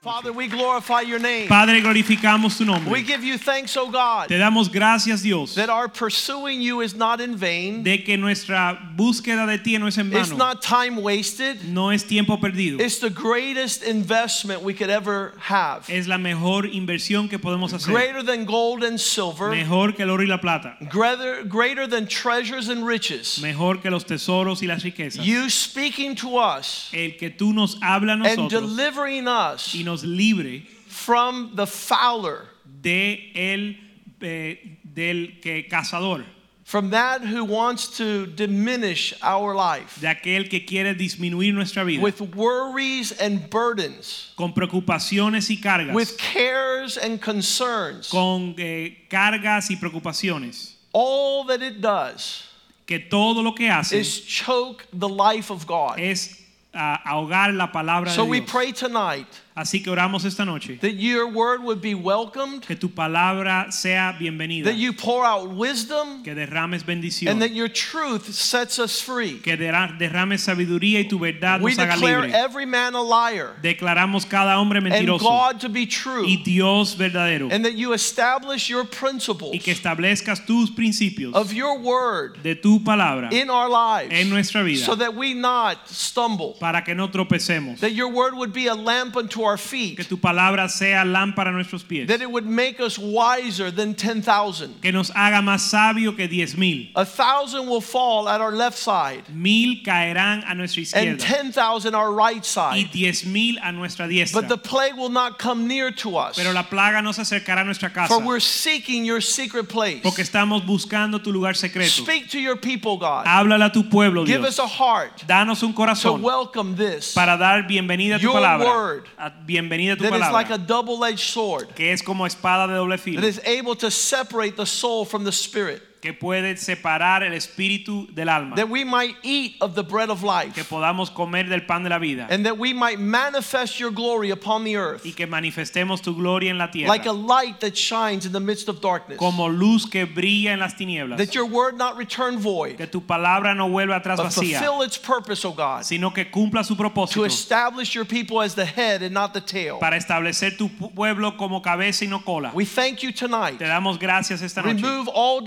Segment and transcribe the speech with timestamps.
[0.00, 1.48] Father, we glorify your name.
[1.48, 2.88] Padre, glorificamos tu nombre.
[2.92, 6.94] We give you thanks, O God, Te damos gracias, Dios, that our pursuing you is
[6.94, 7.82] not in vain.
[7.82, 10.20] de que nuestra búsqueda de ti no es en vano.
[10.22, 11.64] It's not time wasted.
[11.64, 12.80] no es tiempo perdido.
[12.80, 15.90] It's the greatest investment we could ever have.
[15.90, 17.92] Es la mejor inversión que podemos hacer.
[17.92, 20.76] Greater than gold and silver, Mejor que el oro y la plata.
[20.88, 23.42] greater, greater than treasures and riches.
[23.42, 25.24] Mejor que los tesoros y las riquezas.
[25.24, 30.04] You speaking to us El que tú nos habla a and delivering us y nos
[30.04, 32.44] libre from the fowler,
[32.82, 33.74] de el
[34.20, 36.24] eh, del que cazador,
[36.64, 42.02] from that who wants to diminish our life de aquel que quiere disminuir nuestra vida
[42.02, 48.10] with worries and burdens, con preocupaciones y cargas, with cares and concerns.
[48.10, 52.44] con eh, cargas y preocupaciones, All that it does
[52.86, 55.98] que todo lo que hace is choke the life of God.
[55.98, 56.34] es
[56.74, 59.26] ah, ahogar la palabra So de we pray tonight
[59.58, 64.12] Así que oramos esta noche that your word would be welcomed, que tu palabra sea
[64.16, 69.00] bienvenida, that you pour out wisdom, que derrames bendición, and that your truth sets us
[69.00, 69.40] free.
[69.40, 72.20] que derrames sabiduría y tu verdad We nos haga libre.
[72.20, 75.14] We declare every man a liar Declaramos cada hombre mentiroso.
[75.14, 79.52] and God to be true, y Dios verdadero and that you establish your principles.
[79.52, 84.30] y que establezcas tus principios of your word de tu palabra in our lives en
[84.30, 88.52] nuestra vida so that we not stumble, para que no tropecemos, that your word would
[88.52, 92.20] be a lamp unto our feet, que tu palabra sea lámpara a nuestros pies, that
[92.20, 94.80] it would make us wiser than 10,000.
[94.82, 96.88] que nos haga más sabio que diez mil.
[96.96, 102.12] A thousand will fall at our left side Mil caerán a nuestra and 10,000 our
[102.12, 102.90] right side.
[102.92, 104.42] diez mil a nuestra diestra.
[104.42, 106.36] But the plague will not come near to us.
[106.36, 110.00] Pero la plaga no se acercará a nuestra casa For we're seeking your secret place.
[110.02, 112.02] porque estamos buscando tu lugar secreto.
[112.02, 113.26] Speak to your people, God.
[113.26, 114.58] Háblale a tu pueblo, Give Dios.
[114.58, 117.14] us a heart Danos un to welcome this.
[117.14, 118.66] para dar bienvenida a tu Your palabra.
[118.66, 122.24] word A- Bienvenida a tu That is like a double edged sword Que es como
[122.24, 123.22] espada de doble filo.
[123.22, 125.82] is able to separate the soul from the spirit.
[126.00, 128.54] Que puede separar el espíritu del alma.
[128.56, 130.54] That we might eat of the bread of life.
[130.54, 132.26] Que podamos comer del pan de la vida.
[132.30, 136.50] And that we might manifest your glory upon the earth Y que manifestemos tu gloria
[136.50, 136.88] en la tierra.
[136.88, 139.18] like a light that shines in the midst of darkness.
[139.18, 141.18] Como luz que brilla en las tinieblas.
[141.18, 144.58] That your word not return void, Que tu palabra no vuelva atrás but vacía.
[144.58, 147.14] fulfill its purpose, O God, Sino que cumpla su propósito.
[147.14, 149.78] to establish your people as the head and not the tail.
[149.78, 152.52] Para establecer tu pueblo como cabeza y no cola.
[152.54, 153.58] We thank you tonight.
[153.58, 154.74] Te damos gracias esta noche.
[154.80, 155.40] Remove all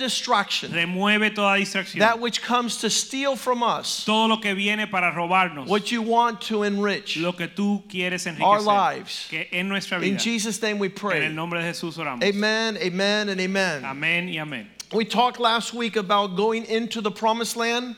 [0.47, 1.99] distraction, Remueve toda distracción.
[1.99, 5.67] that which comes to steal from us Todo lo que viene para robarnos.
[5.67, 7.17] what you want to enrich.
[7.17, 9.27] Lo que tú quieres Our lives.
[9.29, 10.17] Que en nuestra In.
[10.17, 11.29] Jesus' name we En el pray.
[11.29, 12.23] nombre de Jesús oramos.
[12.23, 13.83] Amen, amen, and amen.
[13.83, 14.67] Amén y amén.
[14.93, 17.95] We talked last week about going into the promised land,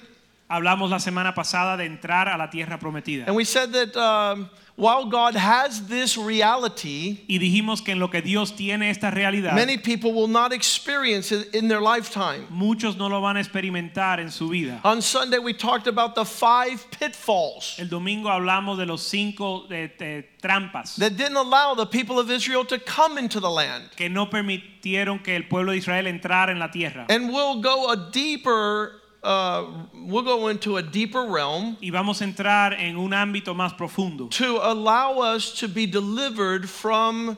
[0.53, 3.25] Hablamos la semana pasada de entrar a la tierra prometida.
[3.25, 8.09] and we said that um, while God has this reality, Y dijimos que en lo
[8.09, 12.45] que Dios tiene esta realidad, many people will not experience it in their lifetime.
[12.49, 14.79] muchos no lo van a experimentar en su vida.
[14.83, 19.89] On Sunday, we talked about the five pitfalls El domingo hablamos de los cinco eh,
[19.99, 23.83] eh, trampas that didn't allow the people of Israel to come into the land.
[23.95, 27.05] que no permitieron que el pueblo de Israel entrara en la tierra.
[27.09, 32.25] And we'll go a deeper, uh, we'll go into a deeper realm Y vamos a
[32.25, 37.37] entrar en un ámbito más profundo to allow us to be delivered from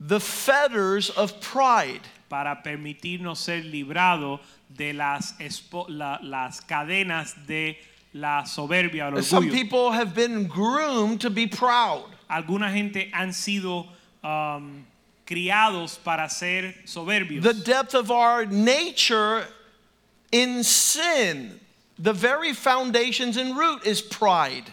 [0.00, 2.02] the fetters of pride.
[2.28, 5.34] para permitirnos ser librados de las,
[5.88, 7.78] la- las cadenas de
[8.12, 12.04] la soberbia o el Some people have been groomed to be proud.
[12.28, 13.86] Alguna gente han sido
[14.22, 14.84] um,
[15.26, 17.42] criados para ser soberbios.
[17.42, 19.46] The depth of our nature
[20.32, 21.60] in sin,
[21.98, 24.64] the very foundations and root is pride.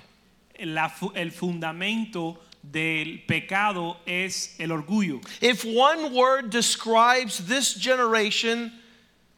[0.63, 5.21] La el fundamento del pecado es el orgullo.
[5.41, 8.71] If one word describes this generation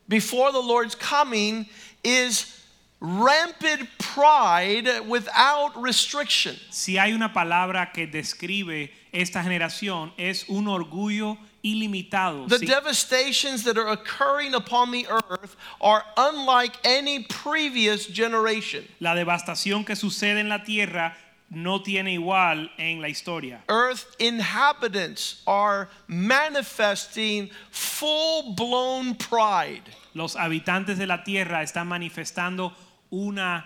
[0.07, 1.67] before the Lord's coming
[2.03, 2.53] is
[2.99, 6.55] rampant pride without restriction.
[6.71, 11.37] Si hay una palabra que describe esta generación es un orgullo
[11.73, 12.47] ilimitado.
[12.47, 18.85] The Sí, devastations that are occurring upon the earth are unlike any previous generation.
[18.99, 21.15] la devastación que sucede en la tierra
[21.49, 23.61] no tiene igual en la historia.
[23.69, 29.83] Earth inhabitants are manifesting full blown pride.
[30.13, 32.73] Los habitantes de la tierra están manifestando
[33.11, 33.63] una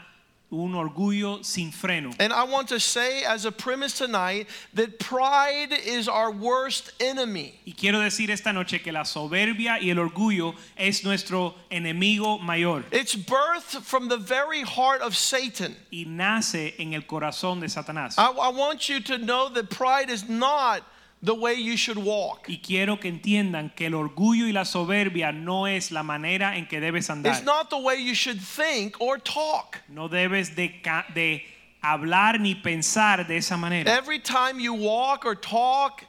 [0.52, 2.14] un orgullo sin freno.
[2.20, 7.60] And I want to say, as a premise tonight, that pride is our worst enemy.
[7.66, 12.84] Y quiero decir esta noche que la soberbia y el orgullo es nuestro enemigo mayor
[12.92, 15.76] It's birthed from the very heart of Satan.
[15.92, 18.16] y nace en el corazón de Satanás.
[18.18, 20.84] I, I want you to know that pride is not
[21.24, 22.48] the way you should walk.
[22.50, 26.66] Y quiero que entiendan que el orgullo y la soberbia no es la manera en
[26.66, 27.44] que debes It's andar.
[27.46, 29.80] not the way you should think or talk.
[29.88, 30.82] No debes de,
[31.14, 31.44] de
[31.84, 33.90] hablar ni pensar de esa manera.
[33.92, 36.04] Every time you walk or talk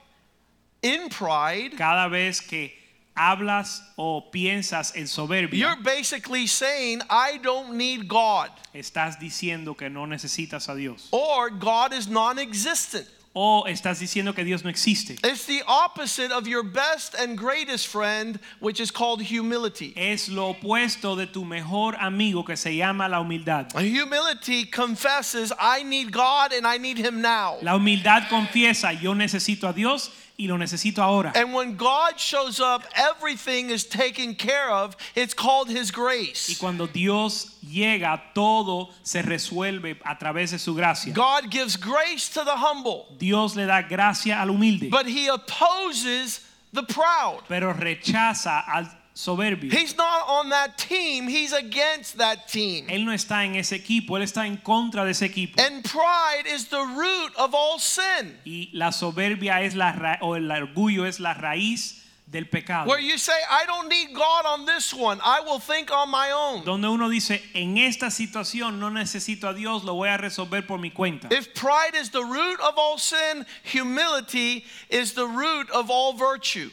[0.81, 2.71] in pride, Cada vez que
[3.15, 9.89] hablas o piensas en soberbia, you're basically saying, I don't need God, estás diciendo que
[9.89, 11.07] no necesitas a Dios.
[11.11, 13.07] or God is non existent.
[13.35, 15.17] O estás diciendo que Dios no existe.
[15.23, 19.91] It's the opposite of your best and greatest friend, which is called humility.
[19.95, 23.73] Es lo opuesto de tu mejor amigo que se llama la humildad.
[23.73, 27.57] Humility confesses, I need God and I need Him now.
[27.63, 31.31] La humildad confiesa, yo necesito a Dios y lo necesito ahora.
[31.35, 34.95] And when God shows up, everything is taken care of.
[35.15, 36.49] It's called His grace.
[36.49, 41.13] Y cuando Dios llega, todo se resuelve a través de su gracia.
[41.13, 46.39] God gives grace to the humble, Dios le da gracia al humilde, but He opposes
[46.73, 47.43] the proud.
[47.47, 49.71] pero rechaza al soberbio.
[49.71, 52.87] He's not on that team, He's against that team.
[52.89, 55.59] Él no está en ese equipo, él está en contra de ese equipo.
[55.59, 58.37] And pride is the root of all sin.
[58.45, 62.87] Y la soberbia es la o el orgullo es la raíz del pecado.
[62.87, 66.31] Where you say, I don't need God on this one, I will think on my
[66.31, 66.65] own.
[66.65, 70.79] Donde uno dice, en esta situación no necesito a Dios, lo voy a resolver por
[70.79, 71.31] mi cuenta.
[71.31, 76.71] If pride is the root of all sin, humility is the root of all virtue.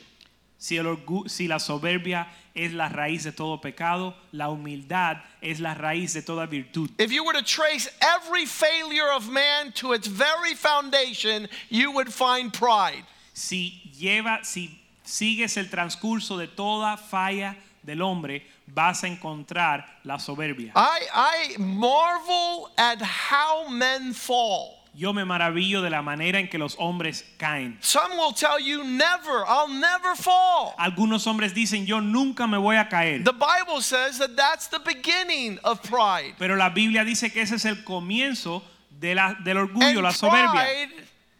[0.60, 5.74] Si, el si la soberbia es la raíz de todo pecado, la humildad es la
[5.74, 6.90] raíz de toda virtud.
[6.98, 12.12] If you were to trace every failure of man to its very foundation, you would
[12.12, 13.06] find pride.
[13.32, 20.18] Si lleva, si sigues el transcurso de toda falla del hombre, vas a encontrar la
[20.18, 20.72] soberbia.
[20.76, 24.79] I, I marvel at how men fall.
[24.92, 27.78] Yo me maravillo de la manera en que los hombres caen.
[27.80, 30.74] Some will tell you, never, I'll never fall.
[30.78, 33.22] Algunos hombres dicen, yo nunca me voy a caer.
[33.22, 36.34] The Bible says that that's the beginning of pride.
[36.38, 40.10] Pero la Biblia dice que ese es el comienzo de la, del orgullo, And la
[40.10, 40.50] soberbia.
[40.50, 40.88] pride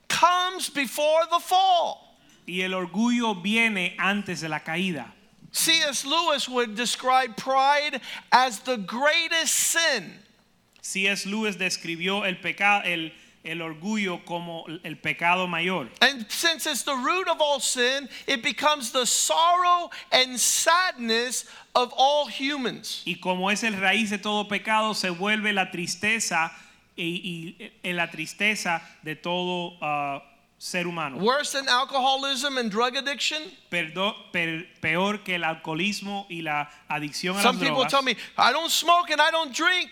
[0.09, 2.17] comes before the fall.
[2.47, 5.13] Y el orgullo viene antes de la caída.
[5.53, 6.05] C.S.
[6.07, 8.01] Lewis would describe pride
[8.31, 10.13] as the greatest sin.
[10.81, 11.27] C.S.
[11.27, 13.13] Lewis describió el pecado, el,
[13.43, 15.89] el orgullo como el pecado mayor.
[16.03, 21.93] And since it's the root of all sin, it becomes the sorrow and sadness of
[21.97, 23.03] all humans.
[23.07, 26.53] Y como es el raíz de todo pecado, se vuelve la tristeza
[26.97, 30.23] y, y- y la tristeza de todo ah,
[30.59, 31.17] ser humano.
[31.17, 33.41] Worse than alcoholism and drug addiction.
[33.71, 38.17] Perdo- per- peor que el alcoholismo y la adicción a Some las people tell me,
[38.37, 39.89] I don't smoke and I don't drink.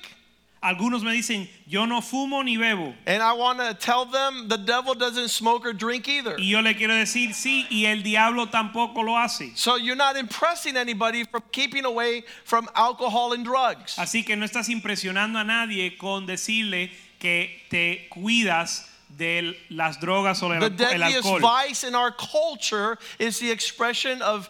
[0.60, 2.92] Algunos me dicen, yo no fumo ni bebo.
[3.06, 6.36] And I want to tell them the devil doesn't smoke or drink either.
[6.38, 9.52] Y yo le quiero decir, sí, y el diablo tampoco lo hace.
[9.54, 13.96] So you're not impressing anybody from keeping away from alcohol and drugs.
[13.98, 18.84] Así que no estás impresionando a nadie con decirle que te cuidas
[19.16, 21.40] de las drogas o el, The el alcohol.
[21.40, 24.48] vice in our culture is the expression of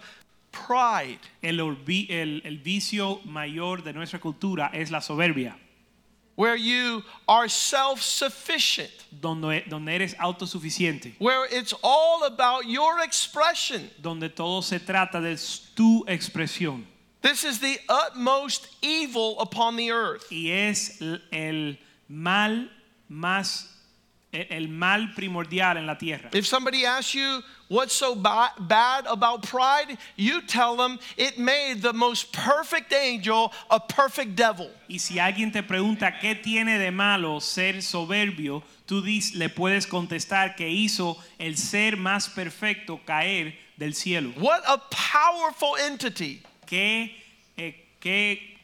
[0.53, 1.19] pride.
[1.43, 5.55] El, el- el vicio mayor de nuestra cultura es la soberbia,
[6.39, 13.91] where you are self sufficient, donde, donde eres autosuficiente, where it's all about your expression.
[14.01, 15.37] donde todo se trata de
[15.75, 16.85] tu expresión.
[17.23, 20.31] This is the utmost evil upon the earth.
[20.31, 21.03] Y es
[21.33, 21.77] el
[22.09, 22.69] mal
[23.11, 23.67] más,
[24.33, 26.31] el mal primordial en la tierra.
[26.33, 31.83] If somebody asks you what's so ba- bad about pride, you tell them it made
[31.83, 34.71] the most perfect angel a perfect devil.
[34.89, 39.87] Y si alguien te pregunta qué tiene de malo ser soberbio, tú dis- le puedes
[39.87, 44.33] contestar que hizo el ser más perfecto caer del cielo.
[44.39, 46.43] What a powerful entity.
[46.67, 47.15] Qué,
[47.57, 48.58] eh, qué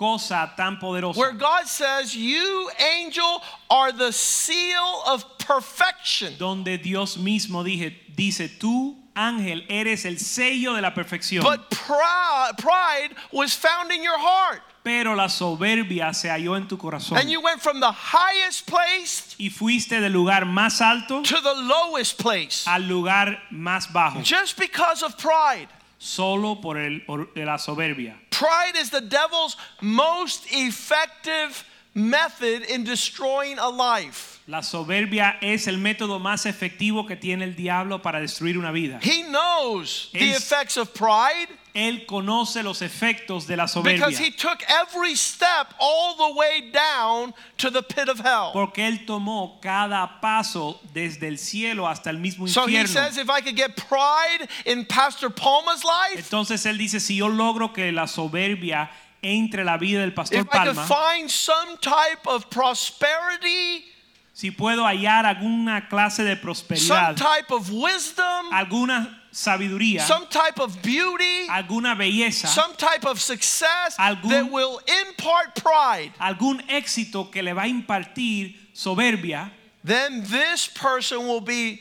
[0.00, 1.16] cosa tan poderosa.
[1.18, 6.32] Where God says, You, angel, are the seal of perfection.
[6.38, 11.42] donde Dios mismo dije, dice, tú, ángel, eres el sello de la perfección.
[11.42, 14.62] But pride, pride was found in your heart.
[14.82, 17.18] pero la soberbia se halló en tu corazón.
[17.18, 21.54] And you went from the highest place Y fuiste del lugar más alto to the
[21.54, 25.68] lowest place al lugar más bajo, just because of pride.
[26.00, 28.16] Solo por el, por la soberbia.
[28.30, 31.64] Pride is the devil's most effective
[31.94, 34.40] method in destroying a life.
[34.46, 38.98] La soberbia es el método más efectivo que tiene el diablo para destruir una vida.
[39.02, 44.30] He knows the effects of pride Él conoce los efectos de la soberbia because he
[44.30, 48.50] took every step all the way down to the pit of hell.
[48.52, 52.88] porque él tomó cada paso desde el cielo hasta el mismo So he infierno.
[52.88, 57.28] says, if I could get pride in Pastor Palma's life, Entonces él dice, si yo
[57.28, 58.90] logro que la soberbia
[59.22, 63.84] entre la vida del pastor if I could Palma, find some type of prosperity,
[64.32, 70.58] si puedo hallar alguna clase de some prosperidad, type of wisdom, alguna sabiduría, some type
[70.60, 77.30] of beauty, alguna belleza, some type of success Algún- that will impart pride, algún éxito
[77.30, 79.50] que le va a impartir soberbia,
[79.84, 81.80] then this person will be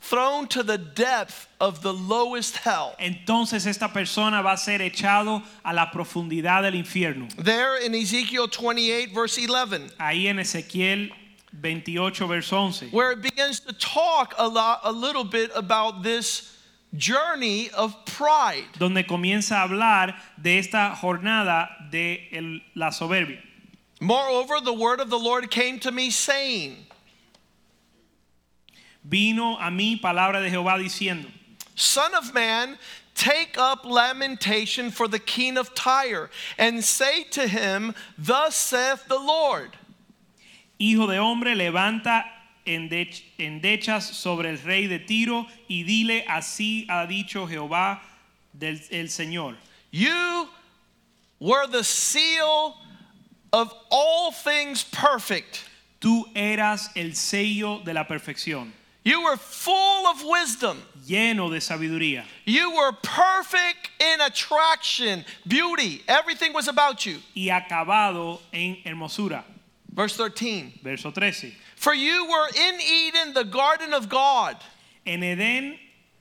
[0.00, 2.94] thrown to the depth of the lowest hell.
[3.00, 7.28] entonces esta persona va a ser echado a la profundidad del infierno.
[7.36, 11.10] There in Ezekiel 28, verse 11, Ahí en Ezequiel
[11.52, 12.88] 28, verso 11.
[12.92, 16.52] where it begins to talk a, lot, a little bit about this
[16.94, 18.64] journey of pride.
[18.78, 23.40] donde comienza a hablar de esta jornada de el- la soberbia.
[24.00, 26.76] Moreover, the word of the Lord came to me, saying,
[29.04, 31.26] Vino a mí palabra de Jehová diciendo,
[31.74, 32.78] Son of man,
[33.14, 36.28] take up lamentation for the king of Tyre,
[36.58, 39.76] and say to him, Thus saith the Lord.
[40.78, 42.24] Hijo de hombre, levanta
[42.66, 48.02] endechas sobre el rey de Tiro y dile, así ha dicho Jehová
[48.52, 49.56] del el Señor.
[49.90, 50.48] You
[51.40, 52.76] were the seal
[53.52, 55.64] of all things perfect.
[56.00, 58.72] Tú eras el sello de la perfección,
[59.04, 60.82] You were full of wisdom.
[61.06, 62.24] lleno de sabiduría.
[62.44, 66.02] You were perfect in attraction, beauty.
[66.08, 67.20] Everything was about you.
[67.34, 69.44] y acabado en hermosura.
[69.88, 70.80] Verse 13.
[70.82, 71.54] Verso 13.
[71.76, 74.56] For you were in Eden, the garden of God.
[75.06, 75.78] En Edén,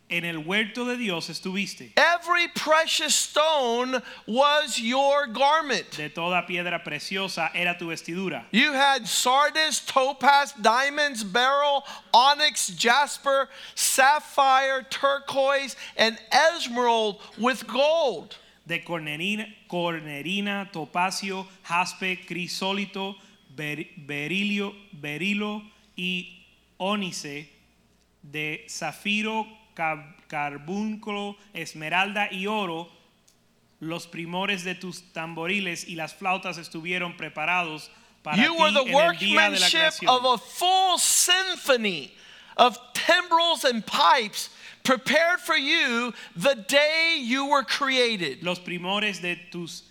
[0.10, 1.92] en el huerto de Dios estuviste.
[1.98, 5.90] Every precious stone was your garment.
[5.92, 8.44] De toda piedra preciosa era tu vestidura.
[8.52, 11.84] You had sardius, topaz, diamonds, beryl,
[12.14, 18.38] onyx, jasper, sapphire, turquoise, and emerald with gold.
[18.68, 23.16] De cornerina, cornerina topacio, jaspe, crisólito,
[23.56, 25.62] ber- berilio, berilo
[25.96, 26.46] y
[26.78, 27.50] ónice.
[28.22, 29.46] De zafiro,
[29.76, 32.90] cab- carbúnculo, esmeralda y oro.
[33.80, 37.92] Los primores de tus tamboriles y las flautas estuvieron preparados
[38.24, 40.10] para You ti were the en el día de la creación.
[40.10, 42.12] of a full symphony
[42.58, 44.50] of timbrels and pipes
[44.84, 48.42] prepared for you the day you were created.
[48.42, 49.84] Los primores de tus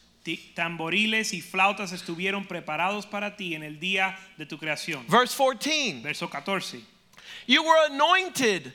[0.55, 5.05] tamboriles y flautas estuvieron preparados para ti en el día de tu creación.
[5.09, 6.83] Verse 14 Verso 14.
[7.47, 8.73] You were anointed,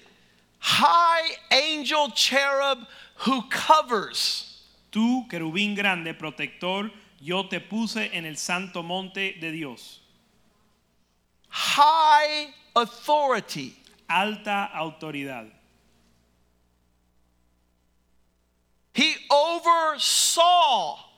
[0.60, 2.86] high angel cherub
[3.26, 4.46] who covers.
[4.92, 6.92] Tú, querubín grande, protector,
[7.22, 10.02] yo te puse en el santo monte de Dios.
[11.50, 13.76] High authority.
[14.08, 15.48] Alta autoridad.
[18.94, 21.09] He oversaw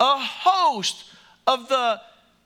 [0.00, 1.04] a host
[1.46, 2.00] of the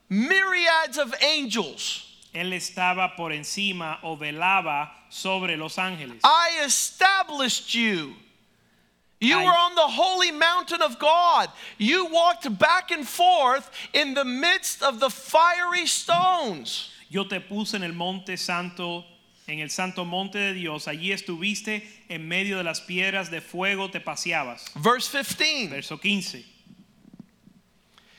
[0.09, 2.05] myriads of angels.
[2.35, 6.21] Él estaba por encima o velaba sobre los ángeles.
[6.25, 8.15] I established you.
[9.21, 11.49] You I- were on the holy mountain of God.
[11.79, 16.91] You walked back and forth in the midst of the fiery stones.
[17.11, 19.05] Yo te puse en el monte santo,
[19.49, 20.87] en el santo monte de Dios.
[20.87, 24.71] Allí estuviste en medio de las piedras de fuego, te paseabas.
[24.77, 25.69] Verse 15.
[25.71, 26.45] Verso 15.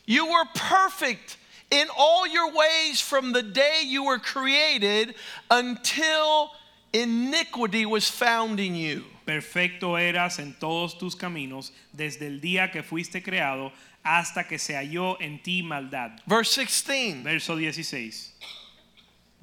[0.10, 1.38] You were perfect
[1.70, 5.14] in all your ways from the day you were created
[5.52, 6.50] until
[6.92, 9.04] iniquity was found in you.
[9.28, 13.72] Perfecto eras en todos tus caminos desde el día que fuiste creado
[14.04, 16.20] hasta que se halló en ti maldad.
[16.26, 17.24] Verse 16.
[17.24, 18.32] Verso 16.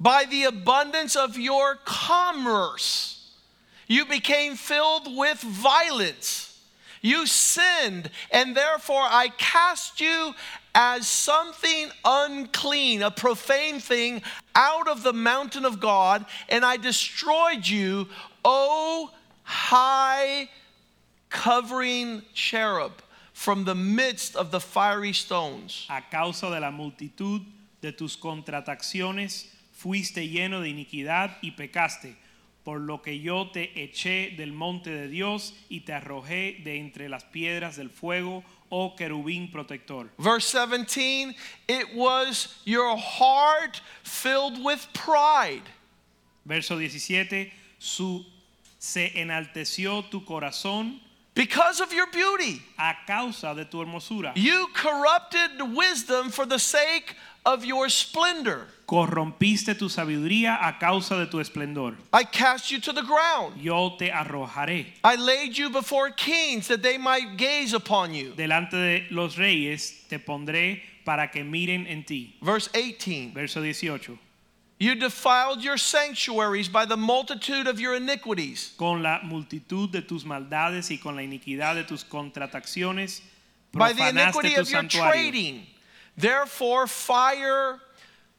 [0.01, 3.31] By the abundance of your commerce,
[3.87, 6.46] you became filled with violence.
[7.01, 10.33] You sinned, and therefore I cast you
[10.73, 14.21] as something unclean, a profane thing,
[14.55, 18.07] out of the mountain of God, and I destroyed you,
[18.43, 19.11] O
[19.43, 20.49] high
[21.29, 23.01] covering cherub.
[23.37, 25.85] from the midst of the fiery stones.
[25.91, 27.45] A causa de la multitud
[27.79, 32.15] de tus contrataciones fuiste lleno de iniquidad y pecaste,
[32.67, 37.07] por lo que yo te eché del monte de Dios y te arrojé de entre
[37.07, 40.09] las piedras del fuego, oh querubín protector.
[40.17, 41.33] Verse 17,
[41.69, 45.63] it was your heart filled with pride.
[46.43, 48.25] Verso 17, su,
[48.77, 50.99] se enalteció tu corazón
[51.35, 54.33] Because of your beauty, a causa de tu hermosura.
[54.35, 57.15] you corrupted wisdom for the sake
[57.47, 58.67] of your splendor.
[58.85, 61.95] Corrompiste tu sabiduría a causa de tu esplendor.
[62.13, 63.59] I cast you to the ground.
[63.59, 68.33] Yo te arrojaré I laid you before kings that they might gaze upon you.
[68.35, 72.35] delante de los reyes, te pondré para que miren en ti.
[72.41, 74.19] Verse 18 Verso 18.
[74.79, 78.73] You defiled your sanctuaries by the multitude of your iniquities.
[78.77, 83.21] Con la multitud de tus maldades y con la iniquidad de tus contrataciones,
[83.73, 85.65] by the iniquity of your trading.
[86.17, 87.79] Therefore, fire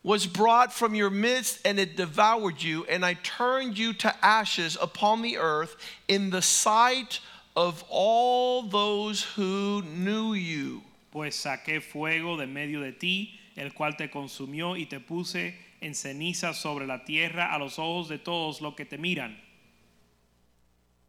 [0.02, 4.76] was brought from your midst, and it devoured you, and I turned you to ashes
[4.80, 5.76] upon the earth
[6.08, 7.20] in the sight
[7.56, 10.82] of all those who knew you.
[11.12, 15.94] Pues saqué fuego de medio de ti, el cual te consumió y te puse en
[15.94, 19.36] ceniza sobre la tierra a los ojos de todos los que te miran.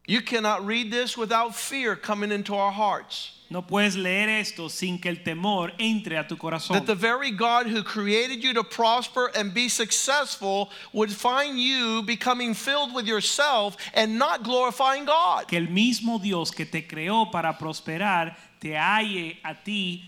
[0.09, 3.29] You cannot read this without fear coming into our hearts.
[3.51, 6.73] No puedes leer esto sin que el temor entre a tu corazón.
[6.73, 12.01] That the very God who created you to prosper and be successful would find you
[12.01, 15.47] becoming filled with yourself and not glorifying God.
[15.47, 20.03] que el mismo Dios que te creó para prosperar te halle a ti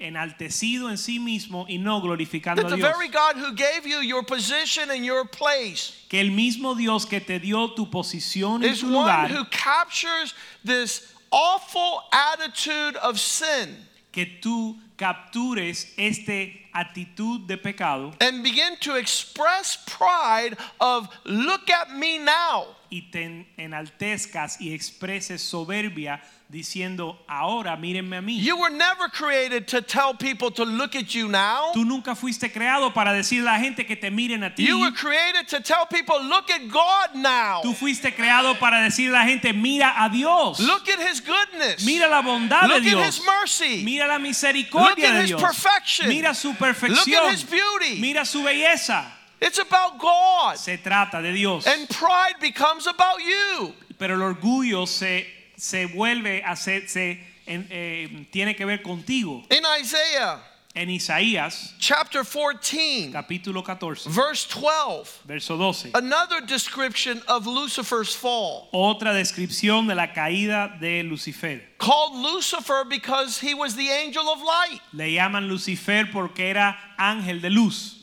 [0.00, 2.92] enaltecido en sí mismo y no glorificando That a the Dios.
[2.96, 7.20] very God who gave you your position and your place Que el mismo Dios que
[7.20, 10.34] te dio tu posición is tu lugar, who captures
[10.64, 13.76] this awful attitude of sin
[14.12, 21.90] que tú captures este actitud de pecado and begin to express pride of look at
[21.94, 22.66] me now.
[22.90, 28.38] y te en- enaltezcas y expreses soberbia diciendo, ahora mírenme a mí.
[28.40, 31.72] You were never created to tell people to look at you now.
[31.74, 34.64] Tú nunca fuiste creado para decirle a la gente que te miren a ti.
[34.64, 37.62] You were created to tell people look at God now.
[37.62, 40.60] Tú fuiste creado para decirle a la gente, mira a Dios.
[40.60, 41.84] Look at his goodness.
[41.84, 43.16] Mira la bondad Look de at Dios.
[43.18, 43.84] his mercy.
[43.84, 45.40] Mira la Look misericordia at de his Dios.
[45.42, 46.08] perfection.
[46.08, 47.26] Mira su Look perfección.
[47.26, 48.00] at his beauty.
[48.00, 49.04] Mira su belleza.
[49.40, 50.56] It's about God.
[50.56, 51.66] Se trata de Dios.
[51.66, 53.74] And pride becomes about you.
[53.98, 59.44] Pero el orgullo se, se vuelve a ser, se, en- eh, tiene que ver contigo.
[59.50, 60.40] In Isaiah
[60.78, 65.92] En Isaías, chapter 14, capítulo 14, verse 12, verso 12.
[65.94, 68.68] another description of Lucifer's fall.
[68.74, 71.62] Otra descripción de la caída de Lucifer.
[71.78, 77.40] Called Lucifer because he was the angel of light, Le llaman Lucifer porque era ángel
[77.40, 77.94] de luz,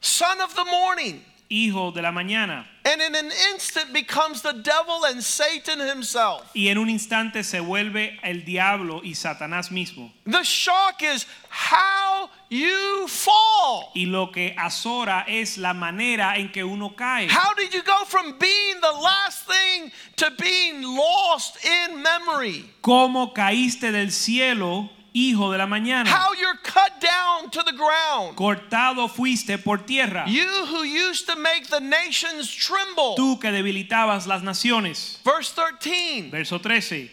[0.00, 2.64] son of the morning, hijo de la mañana.
[2.84, 6.50] and in an instant becomes the devil and Satan himself.
[6.54, 10.10] Y en un instante se vuelve el diablo y Satanás mismo.
[10.26, 13.92] The shock is how you fall.
[13.94, 17.28] Y lo que azora es la manera en que uno cae.
[17.28, 22.64] How did you go from being the last thing to being lost in memory?
[22.80, 26.06] ¿Cómo caíste del cielo, hijo de la mañana?
[26.06, 28.36] How you're cut down to the ground.
[28.36, 30.24] Cortado fuiste por tierra.
[30.26, 33.14] You who used to make the nations tremble.
[33.16, 35.18] Tú que debilitabas las naciones.
[35.24, 37.10] Verse 13 Verso 13.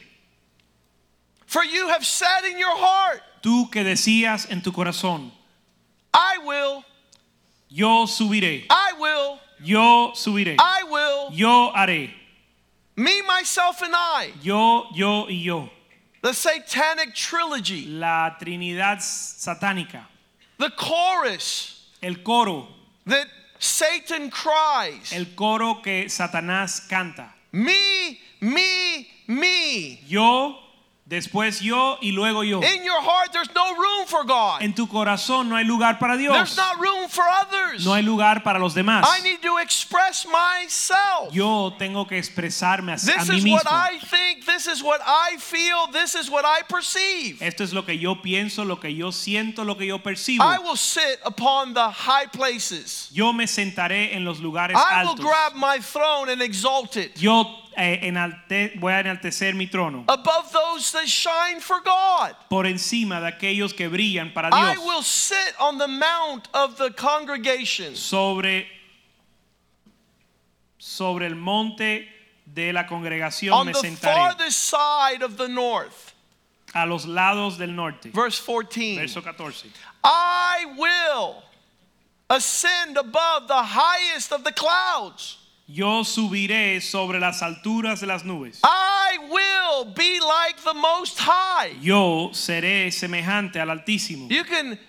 [1.46, 5.32] For you have said in your heart, Tú que decías en tu corazón,
[6.14, 6.84] I will,
[7.70, 12.12] yo subiré, I will, yo subiré, I will, yo haré,
[12.96, 14.34] me, myself, and I.
[14.42, 15.70] yo, yo y yo.
[16.22, 20.06] The satanic trilogy, La Trinidad satánica,
[20.58, 21.76] the chorus.
[22.02, 22.66] El coro,
[23.08, 23.28] that
[23.60, 27.34] Satan cries, el coro que Satanás canta.
[27.52, 30.00] me, me, me.
[30.08, 30.56] Yo,
[31.10, 32.62] después yo y luego yo.
[32.62, 34.62] In your heart, there's no room for God.
[34.62, 36.56] En tu corazón no hay lugar para There's Dios.
[36.58, 37.84] not room for others.
[37.84, 39.06] No hay lugar para los demás.
[39.08, 41.32] I need to express myself.
[41.34, 43.54] Yo tengo que expresarme a, a This mí is mismo.
[43.56, 44.46] what I think.
[44.46, 45.88] This is what I feel.
[45.92, 47.42] This is what I perceive.
[47.42, 50.44] Esto es lo que yo pienso, lo que yo siento, lo que yo percibo.
[50.44, 53.10] I will sit upon the high places.
[53.12, 55.26] Yo me sentaré en los lugares I will altos.
[55.26, 57.46] grab my throne and exalt it Yo
[57.78, 62.36] Eh, enalte- voy a enaltecer mi trono above those that shine for God.
[62.50, 64.60] por encima de aquellos que brillan para Dios.
[64.60, 67.96] I will sit on the mount of the congregation.
[67.96, 68.68] Sobre
[70.78, 72.08] sobre el monte
[72.46, 74.16] de la congregación On me the sentaré.
[74.16, 76.14] farthest side of the north.
[76.74, 78.10] a los lados del norte.
[78.12, 78.96] Verse 14.
[78.98, 79.72] Verso 14.
[80.04, 81.44] I will
[82.30, 85.38] ascend above the highest of the clouds.
[85.72, 88.60] Yo subiré sobre las alturas de las nubes.
[88.64, 91.78] I will be like the Most High.
[91.80, 94.28] Yo seré semejante al Altísimo.
[94.30, 94.80] You can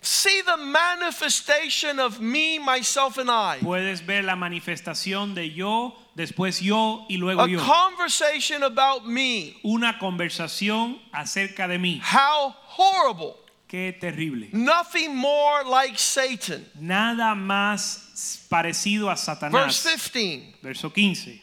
[0.00, 3.58] see the manifestation of me, myself, and I.
[3.62, 7.60] Puedes ver la manifestación de yo, después yo y luego A yo.
[7.60, 9.54] conversation about me.
[9.62, 12.00] Una conversación acerca de mí.
[12.02, 13.36] How horrible.
[13.68, 14.48] Qué terrible.
[14.52, 16.66] Nothing more like Satan.
[16.80, 18.09] Nada más
[18.48, 19.82] parecido a Verse Satanás.
[19.82, 20.54] 15.
[20.62, 21.40] Verso 15.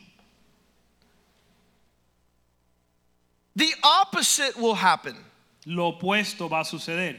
[3.55, 5.15] The opposite will happen.
[5.65, 7.17] Lo opuesto va a suceder.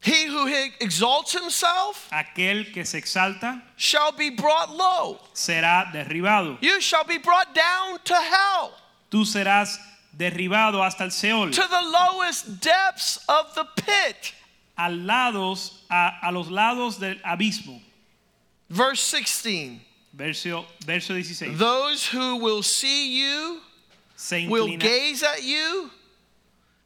[0.00, 0.46] He who
[0.80, 5.18] exalts himself Aquel que se exalta shall be brought low.
[5.34, 6.56] será derribado.
[6.60, 8.72] You shall be brought down to hell,
[9.10, 9.76] Tú serás
[10.16, 11.50] derribado hasta el Seol.
[11.52, 14.34] to the lowest depths of the pit.
[14.76, 17.80] Al lados, a, a los lados del abismo.
[18.68, 19.80] Verse 16.
[20.12, 21.56] Verso, verso 16.
[21.56, 23.60] Those who will see you
[24.48, 25.90] will gaze at you,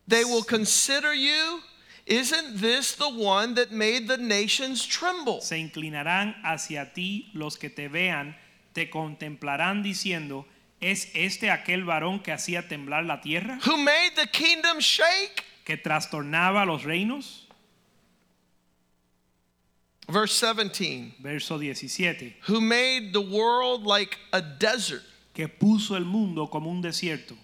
[0.07, 1.61] they will consider you.
[2.05, 5.41] Isn't this the one that made the nations tremble?
[5.41, 8.35] se inclinarán hacia ti los que te vean,
[8.75, 10.45] te contemplarán diciendo,
[10.81, 13.59] ¿es este aquel varón que hacía temblar la tierra?
[13.65, 15.45] Who made the kingdom shake?
[15.65, 17.42] ¿Que trastornaba los reinos?
[20.13, 21.15] Verse 17.
[21.23, 22.35] Verso 17.
[22.43, 25.03] Who made the world like a desert?
[25.35, 27.35] Que puso el mundo como un desierto.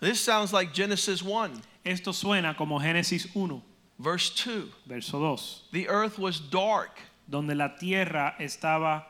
[0.00, 3.62] This sounds like Genesis 1, Esto suena como Génesis 1,
[3.98, 4.70] verse 2.
[4.86, 6.98] verso 2, The earth was dark,
[7.28, 9.04] donde la tierra estaba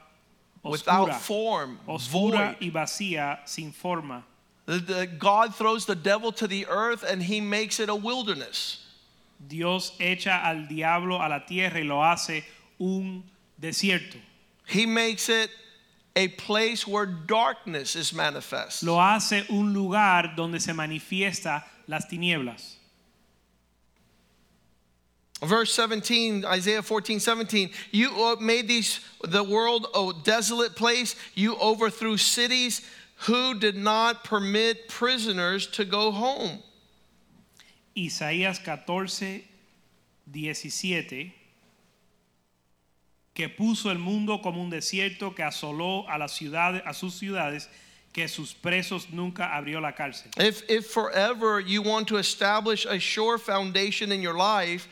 [0.64, 0.70] oscura.
[0.70, 2.62] without form, oscura void.
[2.62, 4.24] y vacía, sin forma.
[4.66, 8.82] The- the- God throws the devil to the earth and he makes it a wilderness.
[9.38, 12.42] Dios echa al diablo a la tierra y lo hace
[12.80, 13.22] un
[13.60, 14.16] desierto.
[14.66, 15.50] He makes it
[16.14, 18.82] a place where darkness is manifest.
[18.82, 22.76] Lo hace un lugar donde se manifiesta las tinieblas.
[25.42, 27.70] Verse 17, Isaiah 14, 17.
[27.90, 31.14] You uh, made these the world a desolate place.
[31.34, 32.80] You overthrew cities
[33.20, 36.62] who did not permit prisoners to go home.
[37.94, 39.44] Isaías 14,
[40.32, 41.32] 17,
[43.36, 47.68] que puso el mundo como un desierto, que asoló a, las ciudades, a sus ciudades,
[48.10, 50.30] que sus presos nunca abrió la cárcel.
[50.38, 54.88] If, if forever you want to establish a sure foundation in your life,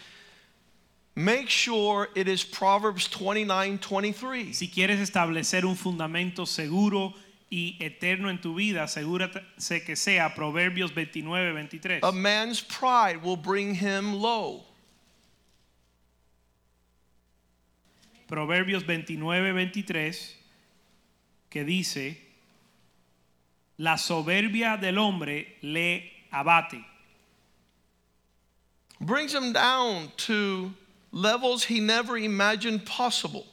[1.16, 4.52] make sure it is Proverbs 29, 23.
[4.52, 7.14] Si quieres establecer un fundamento seguro
[7.50, 9.40] y eterno en tu vida, asegúrate
[9.86, 12.00] que sea Proverbios 29, 23.
[12.02, 14.66] A man's pride will bring him low.
[18.28, 20.34] Proverbios 29, 23,
[21.50, 22.16] que dice,
[23.78, 26.84] la soberbia del hombre le abate,
[29.00, 30.72] Brings him down to
[31.12, 33.46] levels he never imagined possible.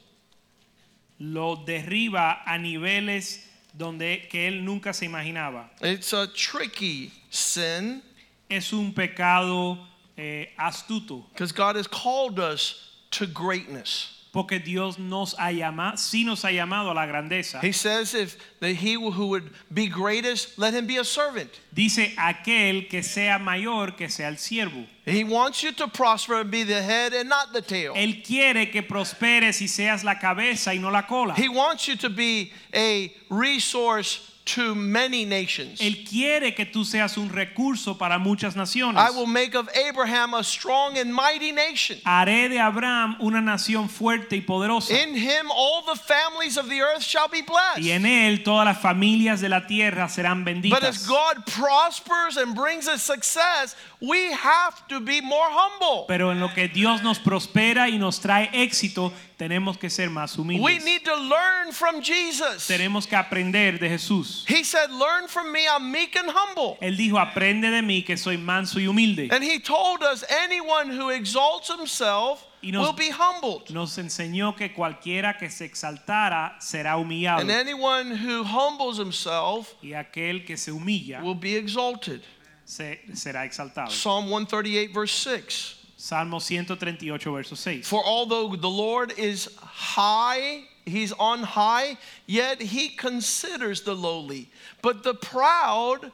[1.20, 3.40] lo derriba a niveles
[3.78, 5.70] donde que él nunca se imaginaba.
[5.82, 8.02] It's a tricky sin
[8.50, 9.78] Es un pecado
[10.18, 14.21] eh, astuto, because God has called us to greatness.
[14.32, 17.60] Porque Dios nos ha llamado, sí nos ha llamado a la grandeza.
[17.62, 21.50] He says, if the, he who would be greatest, let him be a servant.
[21.74, 24.86] Dice aquel que sea mayor que sea el siervo.
[25.06, 27.94] He wants you to prosper and be the head and not the tail.
[27.94, 31.34] Él quiere que prosperes y seas la cabeza y no la cola.
[31.34, 35.80] He wants you to be a resource to many nations.
[35.80, 38.98] Él quiere que tú seas un recurso para muchas naciones.
[38.98, 41.98] I will make of Abraham a strong and mighty nation.
[42.06, 44.92] Haré de Abraham una nación fuerte y poderosa.
[44.92, 47.82] In him all the families of the earth shall be blessed.
[47.82, 51.06] Y en él todas las familias de la tierra serán But as.
[51.08, 56.06] God prospers and brings us success, we have to be more humble.
[56.08, 60.38] Pero en lo que Dios nos prospera y nos trae éxito, tenemos que ser más
[60.38, 62.68] We need to learn from Jesus.
[62.68, 64.46] Tenemos que aprender de Jesús.
[64.48, 66.78] He said, Learn from me, I'm meek and humble.
[66.80, 69.30] Él dijo, aprende de mí que soy manso y humilde.
[69.32, 73.72] And he told us, Anyone who exalts himself Y nos- will be humbled.
[73.72, 77.42] Nos enseñó que cualquiera que se exaltara será humillado.
[77.42, 82.22] And anyone who humbles himself Y aquel que se humilla will be exalted.
[82.64, 83.90] se- será exaltado.
[83.90, 85.78] Psalm 138, verse 6.
[86.04, 87.88] Salmo 138, verso 6.
[87.88, 94.50] For although the Lord is high, he's on high, yet he considers the lowly.
[94.82, 96.12] But the proud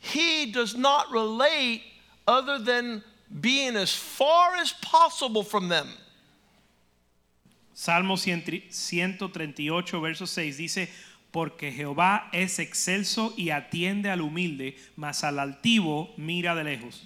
[0.00, 1.82] he does not relate
[2.26, 3.04] other than
[3.40, 5.86] being as far as possible from them.
[7.74, 10.88] Salmo 138, verso 6 dice,
[11.30, 17.04] porque Jehová es excelso y atiende al humilde, mas al altivo mira de lejos.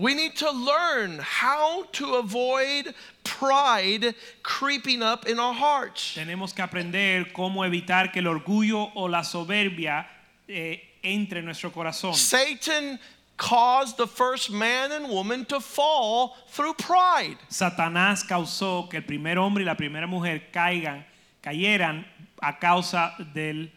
[0.00, 6.14] We need to learn how to avoid pride creeping up in our hearts.
[6.16, 10.06] Tenemos que aprender cómo evitar que el orgullo o la soberbia
[10.48, 12.14] eh, entre en nuestro corazón.
[12.14, 12.98] Satan
[13.36, 17.36] caused the first man and woman to fall through pride.
[17.50, 21.04] Satanás causó que el primer hombre y la primera mujer caigan,
[21.42, 22.06] cayeran
[22.40, 23.70] a causa del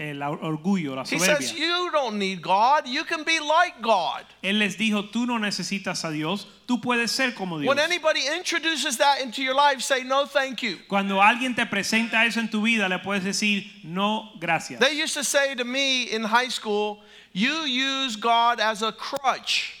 [0.00, 1.36] el orgullo, la He soberbia.
[1.36, 4.24] says, You don't need God, you can be like God.
[4.42, 7.68] Él les dijo, tú no necesitas a Dios, tú puedes ser como Dios.
[7.68, 10.78] When anybody introduces that into your life, say, No, thank you.
[10.88, 14.80] Cuando alguien te presenta eso en tu vida, le puedes decir, no, gracias.
[14.80, 17.00] They used to say to me in high school,
[17.32, 19.74] You use God as a crutch.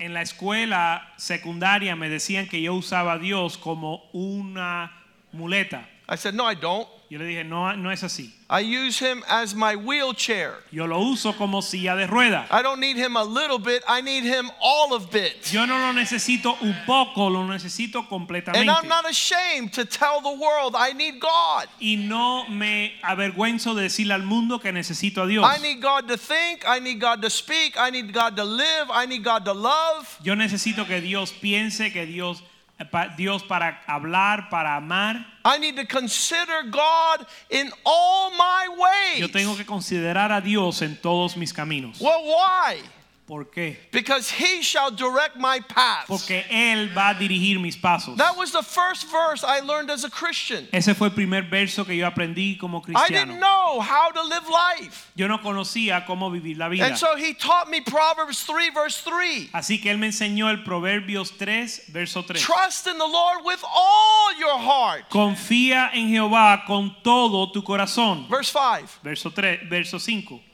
[0.00, 4.90] En la escuela secundaria me decían que yo usaba a Dios como una
[5.32, 5.86] muleta.
[6.10, 6.88] I said, No, I don't.
[7.10, 8.30] Yo le dije, no, no es así.
[8.48, 10.54] I use him as my wheelchair.
[10.70, 12.46] Yo lo uso como silla de rueda.
[12.52, 15.52] I don't need him a little bit, I need him all of it.
[15.52, 18.60] Yo no lo necesito un poco, lo necesito completamente.
[18.60, 21.66] And I'm not ashamed to tell the world I need God.
[21.80, 25.44] y no me avergüenzo de decirle al mundo que necesito a Dios.
[25.44, 28.88] I need God to think, I need God to speak, I need God to live,
[28.92, 30.16] I need God to love.
[30.22, 32.40] Yo necesito que Dios piense, que Dios,
[33.16, 35.26] Dios para hablar, para amar.
[35.44, 38.66] I need to consider God in all my
[39.18, 39.32] Yo ways.
[39.32, 42.00] tengo que considerar a Dios en todos mis caminos.
[42.00, 42.78] Well, why?
[43.30, 43.76] ¿Por qué?
[43.92, 46.08] Because he shall direct my paths.
[46.08, 48.16] Porque Él va a dirigir mis pasos.
[48.16, 50.66] That was the first verse I learned as a Christian.
[50.72, 53.06] Ese fue el primer verso que yo aprendí como cristiano.
[53.06, 55.12] I didn't know how to live life.
[55.14, 56.84] Yo no conocía cómo vivir la vida.
[56.84, 59.50] And so he taught me Proverbs 3, verse 3.
[59.54, 62.42] Así que Él me enseñó el Proverbios 3, verso 3.
[62.42, 65.08] Trust in the Lord with all your heart.
[65.08, 68.28] Confía en Jehová con todo tu corazón.
[68.28, 68.98] Verse 5.
[69.04, 70.49] Verso 3, verso 5.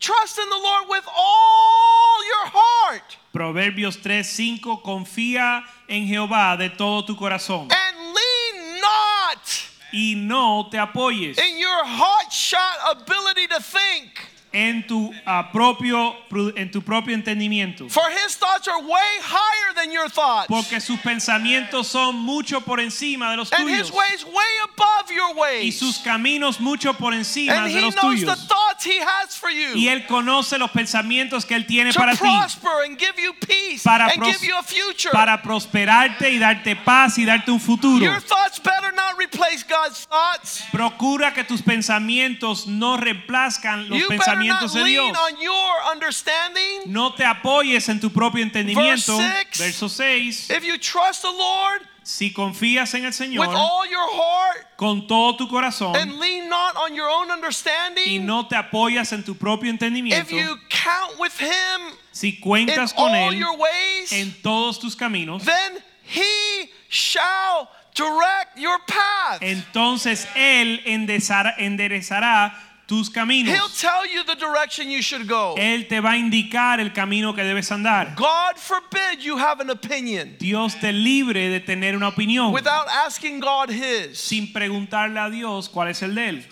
[0.00, 4.82] Trust in the Lord with all your heart Proverbios 3, 5.
[4.82, 11.58] Confía en Jehová de todo tu corazón and lean not y no te apoyes in
[11.58, 14.17] your hotshot ability to think.
[14.52, 15.12] En tu
[15.52, 16.14] propio
[16.56, 17.88] en tu propio entendimiento.
[17.90, 20.46] For his thoughts are way higher than your thoughts.
[20.48, 25.10] Porque sus pensamientos son mucho por encima de los And his tuyos ways way above
[25.10, 25.78] your y ways.
[25.78, 28.46] sus caminos mucho por encima And de he los knows the tuyos.
[28.48, 32.12] thoughts he has for Y you él conoce los pensamientos que él tiene to para
[32.12, 35.10] ti, prosper and give you peace Para and pros- give you a future.
[35.12, 38.04] para prosperarte y darte paz y darte un futuro.
[38.04, 40.62] Your thoughts better not replace God's thoughts.
[40.72, 45.16] Procura que tus pensamientos no reemplazcan los You pensamientos de lean Dios.
[45.18, 46.82] on your understanding.
[46.86, 49.16] No te apoyes en tu propio entendimiento.
[49.16, 49.58] Six.
[49.58, 50.50] Verso 6.
[50.50, 55.06] If you trust the Lord Si confías en el Señor with all your heart con
[55.06, 59.22] todo tu corazón and lean not on your own understanding, y no te apoyas en
[59.22, 63.58] tu propio entendimiento, if you count with Him si in cuentas con all Él your
[63.58, 69.42] ways, en todos tus caminos, then He shall direct your path.
[69.42, 72.54] entonces Él enderezará
[72.88, 75.54] tus He'll tell you the direction you should go.
[75.58, 78.16] Él te va a indicar el camino que debes andar.
[78.16, 83.40] God forbid you have an opinion Dios te libre de tener una opinión without asking
[83.40, 84.18] God His.
[84.18, 86.44] sin preguntarle a Dios cuál es el de Él.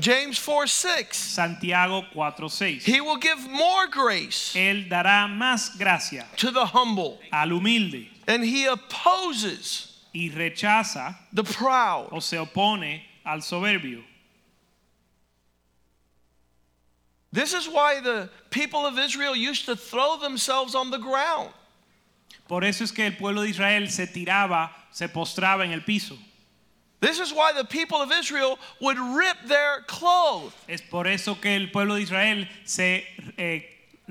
[0.00, 1.14] James 4 6.
[1.14, 2.82] Santiago 4:6.
[2.84, 8.42] He will give more grace Él dará más gracia to the humble, al humilde and
[8.42, 12.08] He opposes y rechaza the proud.
[12.10, 14.02] o se opone al soberbio.
[17.32, 21.50] This is why the people of Israel used to throw themselves on the ground.
[22.46, 26.18] Por eso es que el pueblo de Israel se tiraba, se postraba en el piso.
[27.00, 30.52] This is why the people of Israel would rip their clothes.
[30.68, 33.04] Es por eso que el pueblo de Israel se
[33.38, 33.62] eh,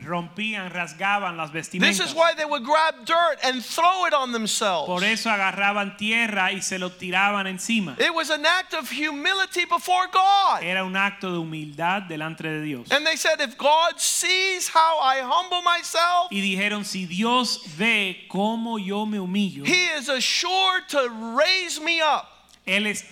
[0.03, 4.87] rompían, rasgaban las This is why they would grab dirt and throw it on themselves.
[4.87, 7.95] Por eso agarraban tierra y se lo tiraban encima.
[7.99, 10.63] It was an act of humility before God.
[10.63, 12.91] Era un acto de humildad delante de Dios.
[12.91, 18.27] And they said, if God sees how I humble myself, Y dijeron, si Dios ve
[18.29, 22.27] cómo yo me humillo, He is assured to raise me up.
[22.71, 23.05] Él es,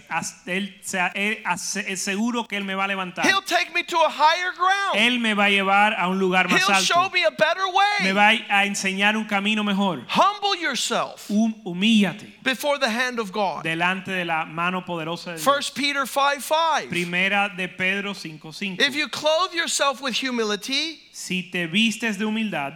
[0.45, 3.25] él seguro que Él me va a levantar.
[3.25, 4.95] He'll take me to a higher ground.
[4.95, 7.13] Él me va a llevar a un lugar más He'll show alto.
[7.13, 7.63] me a better
[8.01, 8.13] Me way.
[8.13, 10.03] va a enseñar un camino mejor.
[10.09, 13.63] Humble yourself Hum- humíllate before the hand of God.
[13.63, 15.45] delante de la mano poderosa de Dios.
[15.45, 16.89] 1 Peter 5 5.
[16.89, 18.79] Primera de Pedro 5:5.
[18.79, 22.73] If you clothe yourself with humility, Si te vistes de humildad,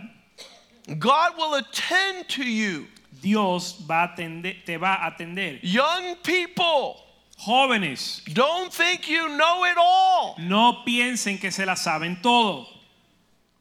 [1.00, 2.88] God will attend to you.
[3.24, 5.60] Dios va a atender, te va a atender.
[5.64, 6.98] Young people,
[7.48, 10.36] Jóvenes, don't think you know it all.
[10.40, 12.68] no piensen que se la saben todo.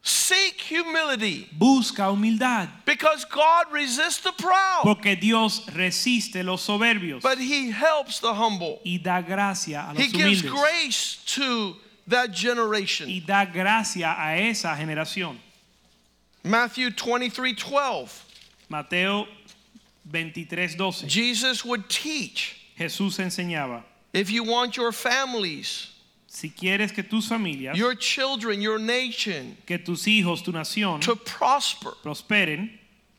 [0.05, 7.39] Seek humility Busca humildad, because God resists the proud, porque Dios resiste los soberbios but
[7.39, 8.81] He helps the humble.
[8.85, 11.77] y da gracia a He los gives humildes grace to
[12.09, 13.09] that generation.
[13.09, 15.39] y da gracia a esa generación.
[16.43, 18.25] Matthew 23 12.
[18.69, 19.27] Mateo
[20.11, 21.07] 23:12.
[21.07, 25.91] Jesus would teach Jesús enseñaba, if you want your families,
[26.27, 31.15] si quieres que tus familias, your children, your nation que tus hijos, tu nación to
[31.15, 32.71] prosper, prosperen,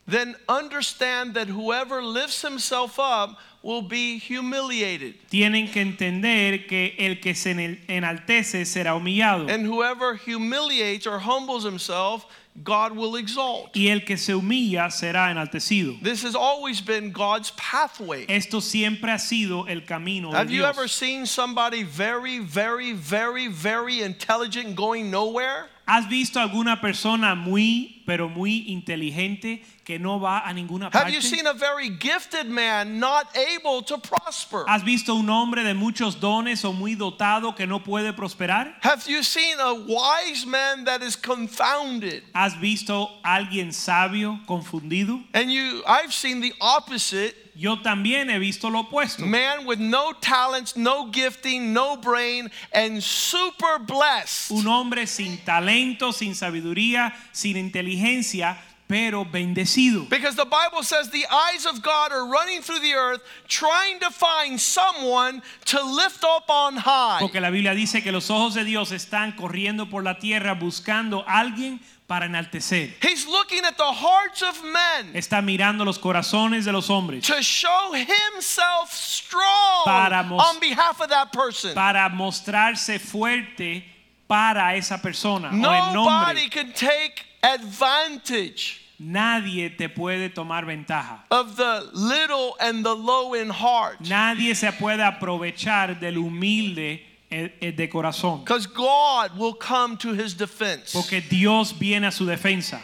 [0.05, 7.15] then understand that whoever lifts himself up will be humiliated, tienen que entender que el
[7.21, 7.53] que se
[7.87, 9.49] enaltece será humillado.
[9.49, 12.25] And whoever humiliates or humbles himself,
[12.61, 13.75] God will exalt.
[13.75, 15.99] y el que se humilla será enaltecido.
[16.03, 18.25] This has always been God's pathway.
[18.27, 23.47] Esto siempre ha sido el camino de Have you ever seen somebody very, very, very,
[23.47, 25.67] very intelligent going nowhere?
[25.85, 31.21] ¿Has visto alguna persona muy, pero muy inteligente que no va a ninguna Have you
[31.21, 34.63] seen a very gifted man not able to prosper?
[34.67, 38.77] ¿Has visto un hombre de muchos dones o muy dotado que no puede prosperar?
[38.81, 42.23] Have you seen a wise man that is confounded?
[42.33, 45.21] ¿Has visto alguien sabio confundido?
[45.33, 49.25] And you I've seen the opposite, Yo también he visto lo opuesto.
[49.25, 54.51] man with no talents, no gifting, no brain and super blessed.
[54.51, 60.07] Un hombre sin talento, sin sabiduría, sin inteligencia, pero bendecido.
[60.09, 64.09] Because the Bible says the eyes of God are running through the earth trying to
[64.11, 67.19] find someone to lift up on high.
[67.19, 71.23] Porque la Biblia dice que los ojos de Dios están corriendo por la tierra buscando
[71.27, 72.93] a alguien para enaltecer.
[73.01, 77.41] He's looking at the hearts of men Está mirando los corazones de los hombres to
[77.41, 81.73] show himself strong Para on behalf of that person.
[81.73, 83.83] para mostrarse fuerte
[84.27, 85.61] para esa persona o en
[85.93, 86.49] Nobody nombre.
[86.49, 91.23] can take advantage Nadie te puede tomar ventaja.
[91.29, 93.99] of the little and the low in heart.
[94.01, 98.41] Nadie se puede aprovechar del humilde eh, eh, de corazón.
[98.41, 100.93] Because God will come to his defense.
[100.93, 102.79] Porque Dios viene a su defensa.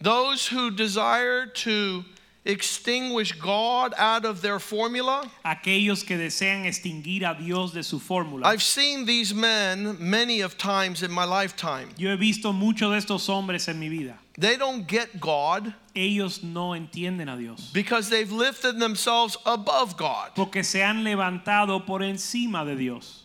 [0.00, 2.04] Those who desire to
[2.46, 8.46] extinguish God out of their formula, Aquellos que desean extinguir a Dios de su fórmula.
[8.46, 11.88] I've seen these men many of times in my lifetime.
[11.98, 14.14] Yo he visto muchos de estos hombres en mi vida.
[14.38, 17.70] They don't get God Ellos no entienden a Dios.
[17.72, 20.32] because they've lifted themselves above God.
[20.36, 23.22] Porque se han levantado por encima de Dios.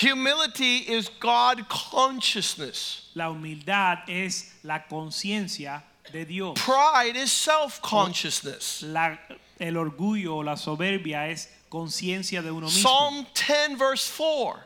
[0.00, 3.10] Humility is God consciousness.
[3.14, 5.82] La humildad es la conciencia
[6.12, 6.54] de Dios.
[6.58, 8.82] Pride is self consciousness.
[8.82, 9.18] La-
[9.60, 12.82] el orgullo o la soberbia es conciencia de uno mismo.
[12.82, 14.64] Psalm 10, verse 4.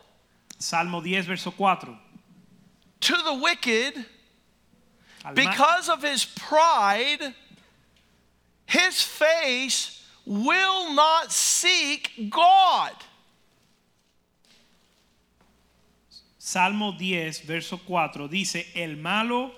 [0.58, 1.98] Salmo 10, verso 4.
[3.00, 4.06] To the wicked,
[5.34, 7.34] because of his pride,
[8.66, 12.92] his face will not seek God.
[16.38, 19.52] Salmo 10, verso 4 dice, el malo,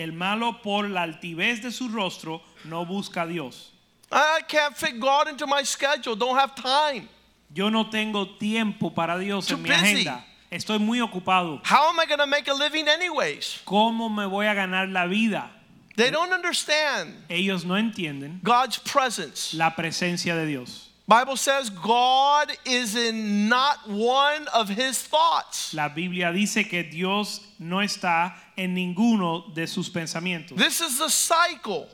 [0.00, 3.72] el malo por la altivez de su rostro no busca a Dios.
[4.12, 7.08] I can't fit God into my schedule, don't have time.
[7.52, 9.80] Yo no tengo tiempo para Dios Too en mi busy.
[10.02, 10.24] agenda.
[10.50, 11.60] Estoy muy ocupado.
[11.64, 13.60] How am I going to make a living, anyways?
[13.64, 15.48] ¿Cómo me voy a ganar la vida?
[15.96, 19.54] They don't understand Ellos no entienden God's presence.
[19.54, 20.88] la presencia de Dios.
[21.06, 25.74] Bible says God is in not one of his thoughts.
[25.74, 30.56] La Biblia dice que Dios no está en ninguno de sus pensamientos.
[30.58, 31.88] This is the cycle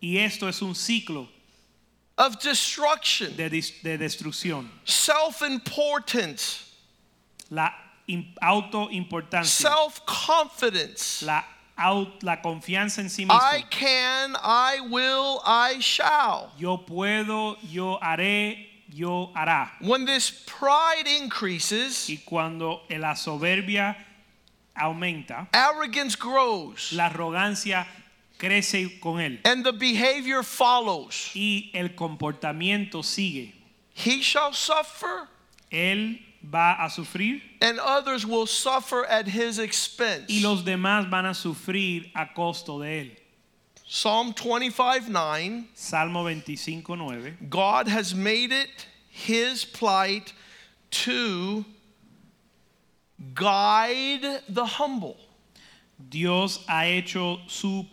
[0.00, 1.28] Y esto es un ciclo
[2.16, 4.68] of destruction, de, de destrucción.
[4.84, 6.64] self-importance,
[7.50, 7.72] La
[8.08, 9.68] im- autoimportancia.
[9.68, 11.22] self-confidence.
[11.24, 11.44] La,
[12.22, 13.38] la confianza en sí mismo.
[13.40, 16.50] I can, I will, I shall.
[16.58, 19.70] Yo puedo, yo haré, yo hará.
[19.80, 23.96] When this pride increases, Y cuando la soberbia
[24.78, 27.86] aumenta, arrogance grows, la arrogancia
[28.38, 29.40] crece con él.
[29.44, 31.30] and the behavior follows.
[31.34, 33.54] Y el comportamiento sigue.
[33.94, 35.28] He shall suffer,
[35.72, 40.30] Él va a sufrir and others will suffer at his expense.
[40.30, 43.10] y los demás van a sufrir a costo de él.
[43.90, 47.38] Psalm 25 9 Salmo 25, 9.
[47.50, 50.32] God has made it his plight
[50.90, 51.64] to
[53.34, 55.16] guide the humble.
[55.98, 57.86] Dios ha hecho su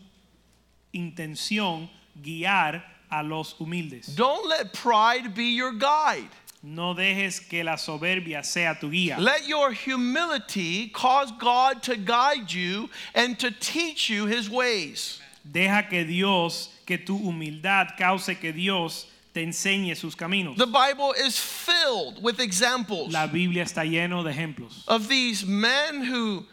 [0.93, 1.89] intención
[2.21, 4.15] guiar a los humildes.
[4.15, 6.29] Don't let pride be your guide.
[6.61, 9.19] No dejes que la soberbia sea tu guía.
[9.19, 15.19] Let your humility cause God to guide you and to teach you his ways.
[15.49, 19.05] Deja que Dios, que tu humildad cause que Dios
[19.35, 20.55] te enseñe sus caminos.
[20.55, 26.05] The Bible is filled with examples La Biblia está lleno de ejemplos of these men
[26.05, 26.45] who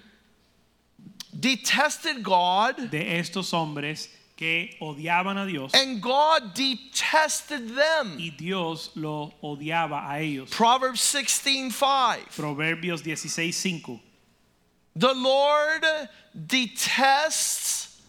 [1.38, 8.18] detested God de estos hombres que odiaban a Dios and God detested them.
[8.18, 10.50] y Dios lo odiaba a ellos.
[10.50, 12.34] Proverbs 16:5.
[12.34, 14.00] Proverbios 16:5.
[14.96, 15.84] The Lord
[16.34, 18.02] detests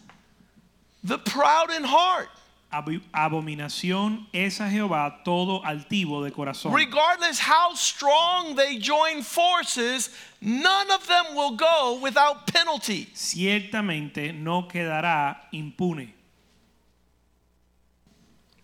[1.04, 2.28] the proud in heart.
[2.74, 6.72] Ab- Abominación es a Jehová todo altivo de corazón.
[6.74, 10.10] Regardless how strong they join forces,
[10.40, 13.06] none of them will go without penalty.
[13.14, 16.12] Ciertamente no quedará impune.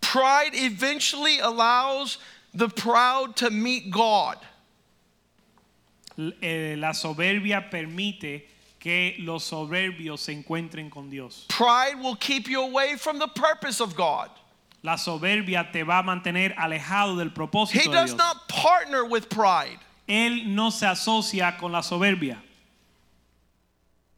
[0.01, 2.19] Pride eventually allows
[2.53, 4.39] the proud to meet God.
[6.43, 8.43] Eh, La soberbia permite
[8.81, 11.45] que los soberbios se encuentren con Dios.
[11.49, 14.31] Pride will keep you away from the purpose of God.
[14.83, 18.19] La soberbia te va a mantener alejado del propósito He de does Dios.
[18.19, 19.79] not partner with pride.
[20.09, 22.39] Él no se asocia con la soberbia.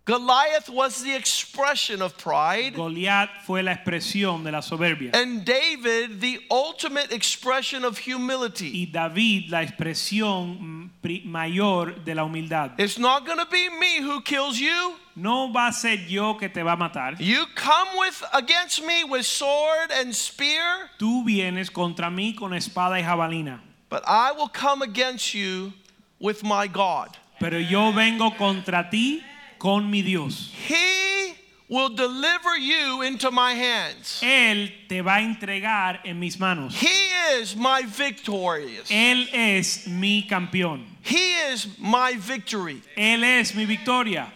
[0.05, 6.20] Goliath was the expression of pride, Goliat fue la expresión de la soberbia and David
[6.20, 8.70] the ultimate expression of humility.
[8.74, 10.90] y David la expresión
[11.24, 12.72] mayor de la humildad.
[12.78, 14.94] It's not going to be me who kills you.
[15.14, 17.20] No va a ser yo que te va a matar.
[17.20, 22.98] You come with against me with sword and spear, Tú vienes contra mí con espada
[22.98, 25.72] y jabalina, but I will come against you
[26.18, 27.16] with my God.
[27.38, 29.22] pero yo vengo contra ti
[29.63, 30.51] con mi Dios.
[30.67, 31.35] He
[31.69, 34.21] will deliver you into my hands.
[34.21, 36.75] Él te va a entregar en mis manos.
[36.75, 38.91] He is my victorious.
[38.91, 40.83] Él es mi campeón.
[41.03, 42.83] He is my victory.
[42.97, 44.33] Él es mi victoria.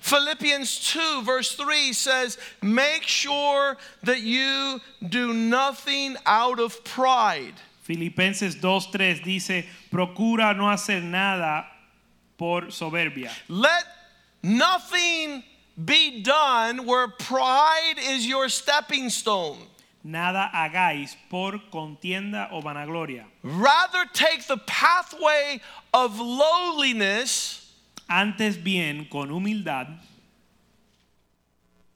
[0.00, 7.52] Philippians 2, verse 3 says, Make sure that you do nothing out of pride.
[7.82, 11.66] Filipenses 2:3 dice, procura no hacer nada
[12.40, 13.30] por soberbia.
[13.48, 13.84] Let
[14.42, 15.44] nothing
[15.76, 19.58] be done where pride is your stepping stone.
[20.02, 23.26] Nada hagáis por contienda o vanagloria.
[23.42, 25.60] Rather, take the pathway
[25.92, 27.58] of lowliness,
[28.08, 29.86] Antes bien, con humildad,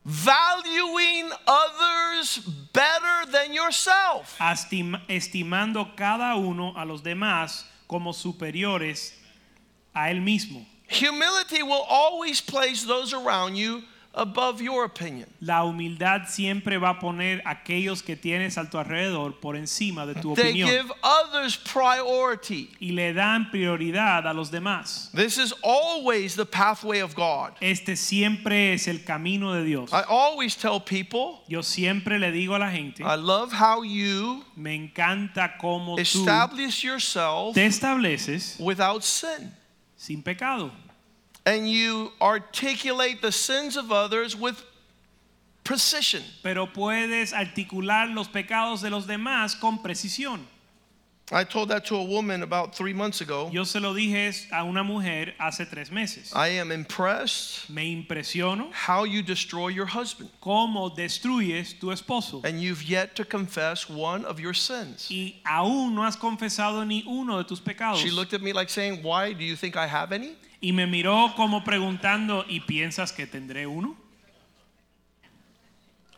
[0.04, 2.38] valuing others
[2.74, 4.36] better than yourself.
[4.38, 9.14] estim- estimando cada uno a los demás como superiores
[9.94, 10.64] a él mismo.
[10.88, 13.82] Humility will always place those around you
[14.16, 15.26] above your opinion.
[15.40, 20.06] La humildad siempre va a poner a aquellos que tienes a tu alrededor por encima
[20.06, 22.70] de tu They opinión give others priority.
[22.80, 25.10] y le dan prioridad a los demás.
[25.12, 27.54] This is always the pathway of God.
[27.60, 29.92] Este siempre es el camino de Dios.
[29.92, 34.44] I always tell people, Yo siempre le digo a la gente, I love how you
[34.56, 39.50] me encanta cómo tú establish yourself te estableces without sin.
[40.04, 40.70] Sin pecado
[41.46, 44.62] And you articulate the sins of others with
[45.62, 46.22] precision.
[46.42, 50.40] pero puedes articular los pecados de los demás con precisión.
[51.32, 53.48] I told that to a woman about three months ago.
[53.50, 56.30] Yo se lo dije a una mujer hace tres meses.
[56.34, 60.28] I am impressed Me impresiono how you destroy your husband.
[60.42, 65.08] cómo destruyes tu esposo And you've yet to confess one of your sins.
[65.10, 67.96] y aún no has confesado ni uno de tus pecados.
[68.02, 69.32] She looked at me like saying, Why?
[69.32, 70.36] Do you think I have any?
[70.60, 73.96] Y me miró como preguntando, ¿y piensas que tendré uno?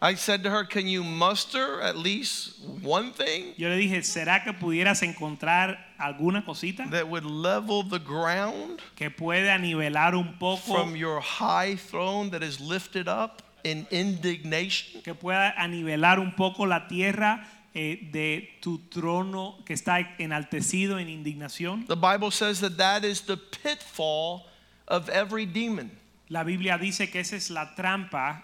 [0.00, 4.44] I said to her, Can you muster at least one thing Yo le dije, ¿será
[4.44, 10.74] que pudieras encontrar alguna cosita that would level the ground que puede anivelar un poco,
[10.74, 15.00] from your high throne that is lifted up in indignation?
[15.02, 21.08] que pueda anivelar un poco la tierra eh, de tu trono que está enaltecido en
[21.08, 21.86] indignación?
[21.86, 24.46] The Bible says that that is the pitfall
[24.88, 25.90] of every demon.
[26.28, 28.42] La Biblia dice que esa es la trampa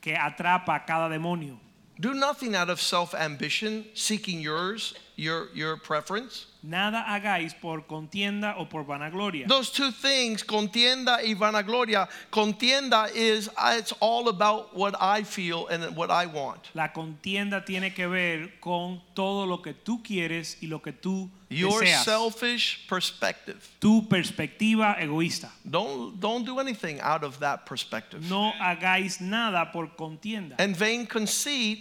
[0.00, 1.58] que atrapa a cada demonio.
[1.98, 6.46] Do nothing out of self ambition, seeking yours, your, your preference.
[6.62, 9.46] Nada hagáis por contienda o por vanagloria.
[9.46, 12.08] Those two things, contienda y vanagloria.
[12.30, 13.48] Contienda is
[13.78, 16.68] it's all about what I feel and what I want.
[16.74, 21.30] La contienda tiene que ver con todo lo que tú quieres y lo que tú
[21.48, 22.04] Your deseas.
[22.04, 23.56] selfish perspective.
[23.80, 25.48] Tu perspectiva egoísta.
[25.68, 28.28] Don't don't do anything out of that perspective.
[28.28, 30.56] No hagáis nada por contienda.
[30.58, 31.78] And vain conceit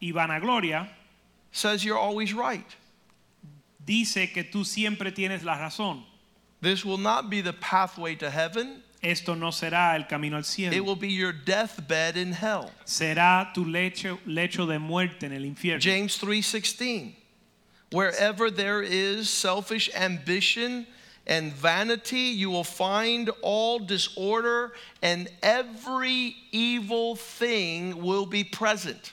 [0.00, 0.88] Y vanagloria
[1.52, 2.66] says you're always right.
[3.84, 6.04] Dice que tú siempre tienes la razón.
[6.60, 8.82] This will not be the pathway to heaven.
[9.02, 10.74] Esto no será el camino al cielo.
[10.74, 12.70] It will be your deathbed in hell.
[12.86, 15.80] Será tu lecho, lecho de muerte en el infierno.
[15.80, 17.12] James 3:16
[17.92, 20.86] Wherever there is selfish ambition
[21.26, 24.72] and vanity you will find all disorder
[25.02, 29.12] and every evil thing will be present.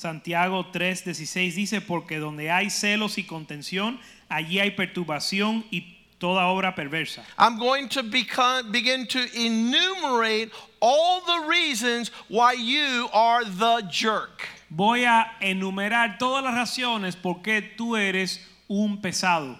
[0.00, 6.74] Santiago 3:16 dice, porque donde hay celos y contención, allí hay perturbación y toda obra
[6.74, 7.22] perversa.
[7.36, 14.48] I'm going to become, begin to enumerate all the reasons why you are the jerk.
[14.70, 18.40] Voy a enumerar todas las razones por qué tú eres
[18.70, 19.58] un pesado.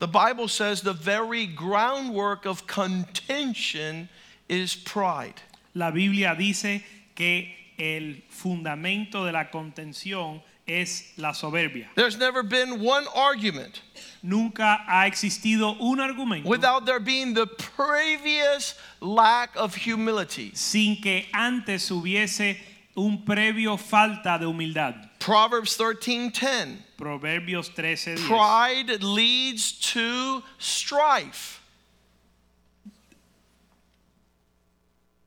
[0.00, 4.08] The Bible says the very groundwork of contention
[4.48, 5.40] is pride.
[5.74, 6.82] La Biblia dice
[7.14, 11.90] que el fundamento de la contención es la soberbia.
[11.94, 13.80] There's never been one argument
[14.22, 20.52] Nunca ha existido un argumento without there being the previous lack of humility.
[20.54, 22.56] sin que antes hubiese
[22.96, 25.10] un previo falta de humildad.
[25.18, 28.26] Proverbs 13:10 Proverbios 13:10.
[28.26, 31.60] Pride leads to strife.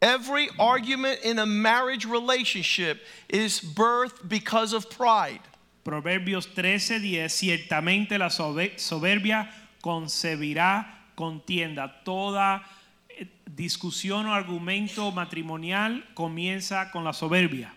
[0.02, 5.42] Every argument in a marriage relationship is birthed because of pride.
[5.84, 9.50] Proverbios 13:10 Ciertamente la soberbia
[9.82, 10.86] concebirá
[11.16, 11.92] contienda.
[12.06, 12.62] Toda
[13.10, 17.72] eh, discusión o argumento matrimonial comienza con la soberbia.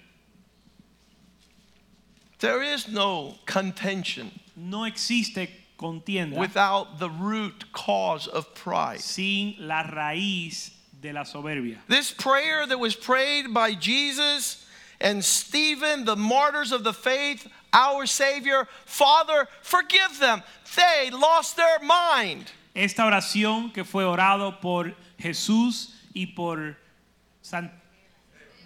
[2.39, 5.49] There is no contention No existe
[5.79, 9.01] contienda without the root cause of pride.
[9.01, 11.79] sin la raíz de la soberbia.
[11.89, 14.67] This prayer that was prayed by Jesus
[15.01, 20.43] and Stephen, the martyrs of the faith, our Savior, Father, forgive them.
[20.77, 22.51] They lost their mind.
[22.75, 26.77] Esta oración que fue orado por Jesús y por
[27.43, 27.71] San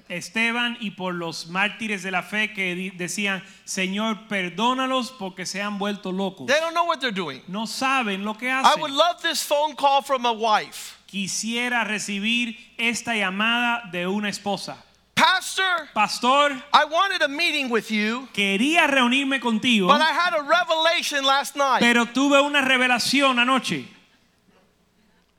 [0.08, 5.78] Esteban y por los mártires de la fe que decían, Señor, perdónalos porque se han
[5.78, 6.46] vuelto locos.
[6.46, 7.42] They don't know what they're doing.
[7.48, 8.66] No saben lo que hacen.
[8.66, 10.93] I would love this phone call from a wife.
[11.14, 14.76] Quisiera recibir esta llamada de una esposa.
[15.14, 20.42] Pastor, Pastor, I wanted a meeting with you, quería reunirme contigo, but I had a
[20.42, 21.78] revelation last night.
[21.78, 23.86] pero tuve una revelación anoche.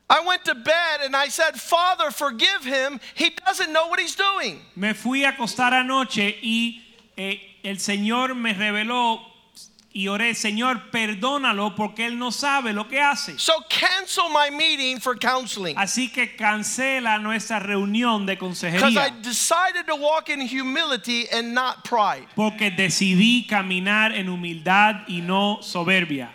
[0.09, 3.01] I went to bed and I said, Father, forgive him.
[3.13, 4.61] He doesn't know what he's doing.
[4.77, 6.83] Me fui a acostar anoche y
[7.17, 9.19] eh, el Señor me reveló
[9.97, 13.39] y oré, Señor, perdónalo porque él no sabe lo que hace.
[13.39, 15.73] So cancel my meeting for counseling.
[15.77, 21.53] Así que cancela nuestra reunión de Because I consejería decided to walk in humility and
[21.53, 22.27] not pride.
[22.35, 26.29] porque decidí caminar en humildad y no soberbia.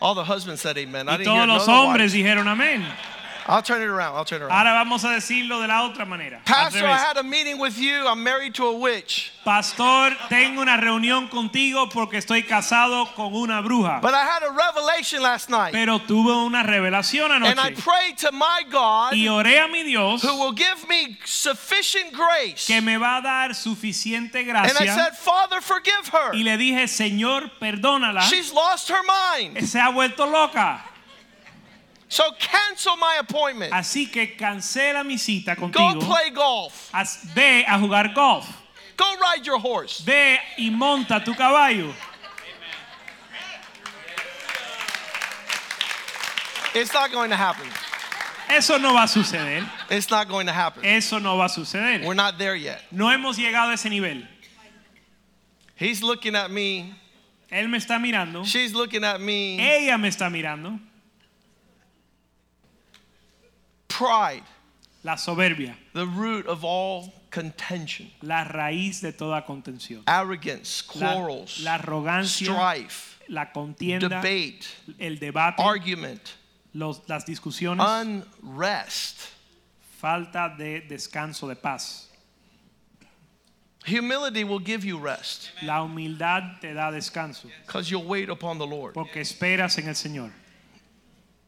[0.00, 1.06] All the husbands said amen.
[1.08, 2.14] I Y didn't hear todos los of the hombres wives.
[2.14, 2.82] dijeron amén.
[3.46, 4.16] I'll turn it around.
[4.16, 4.66] I'll turn it around.
[4.66, 6.40] Ahora vamos a decirlo de la otra manera.
[6.44, 8.06] Pastor, I had a meeting with you.
[8.06, 9.32] I'm married to a witch.
[9.44, 14.00] Pastor, tengo una reunión contigo porque estoy casado con una bruja.
[14.00, 15.72] But I had a revelation last night.
[15.72, 17.50] Pero tuve una revelación anoche.
[17.50, 21.18] And I prayed to my God Y oré a mi Dios who will give me
[21.24, 22.66] sufficient grace.
[22.66, 24.78] que me va a dar suficiente gracia.
[24.78, 26.32] And I said, Father, forgive her.
[26.34, 28.22] Y le dije, Señor, perdónala.
[28.22, 29.62] She's lost her mind.
[29.66, 30.80] Se ha vuelto loca.
[32.14, 33.72] So cancel my appointment.
[33.72, 35.94] Así que cancela mi cita contigo.
[35.94, 36.92] Go play golf.
[36.92, 38.46] Haz- Ve a jugar golf.
[38.96, 39.98] Go ride your horse.
[40.04, 41.92] Ve y monta tu caballo.
[46.72, 47.66] It's not going to happen.
[48.48, 49.68] Eso no va a suceder.
[49.90, 50.84] It's not going to happen.
[50.84, 52.04] Eso no va a suceder.
[52.06, 52.80] We're not there yet.
[52.92, 54.22] No hemos llegado a ese nivel.
[55.74, 56.94] He's looking at me.
[57.50, 58.44] Él me está mirando.
[58.44, 59.58] She's looking at me.
[59.58, 60.78] Ella me está mirando.
[63.98, 64.42] Pride,
[65.04, 70.02] La soberbia, the root of all contention, la raíz de toda contención.
[70.06, 74.66] arrogance, La, quarrels, la arrogancia, strife, la contienda, debate,
[74.98, 76.20] el debate, argument,
[76.74, 79.28] los- las discusiones, unrest.
[80.00, 82.08] falta de descanso de paz.
[83.86, 88.66] Humility will give you rest La humildad te da descanso because you'll wait upon the
[88.66, 88.94] Lord.
[88.94, 90.30] porque esperas en el Señor.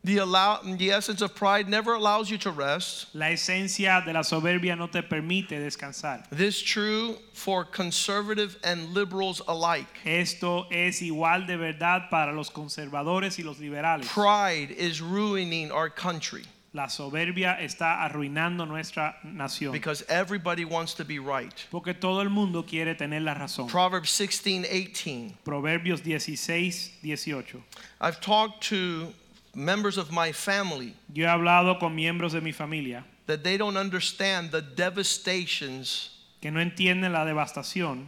[0.07, 3.13] The, allow, the essence of pride never allows you to rest.
[3.13, 6.25] La esencia de la soberbia no te permite descansar.
[6.31, 9.89] This is true for conservative and liberals alike.
[10.05, 14.07] Esto es igual de verdad para los conservadores y los liberales.
[14.07, 21.05] Pride is ruining our country La soberbia está arruinando nuestra nación because everybody wants to
[21.05, 21.65] be right.
[21.71, 23.67] porque todo el mundo quiere tener la razón.
[23.67, 25.39] Proverbs 16 18.
[25.45, 27.65] Proverbios 16, 18.
[28.01, 29.13] I've talked to
[29.57, 33.77] members of my family Yo he hablado con miembros de mi familia that they don't
[33.77, 38.07] understand the devastations que no entienden la devastación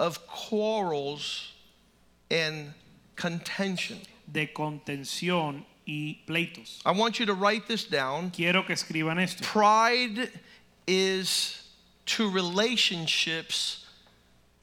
[0.00, 1.52] of quarrels
[2.30, 2.72] and
[3.14, 3.98] contention.
[4.30, 6.80] de contención y pleitos.
[6.84, 8.30] I want you to write this down.
[8.30, 9.44] Quiero que escriban esto.
[9.44, 10.30] Pride
[10.86, 11.62] is
[12.06, 13.86] to relationships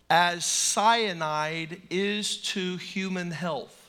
[0.09, 3.84] as cyanide is to human health.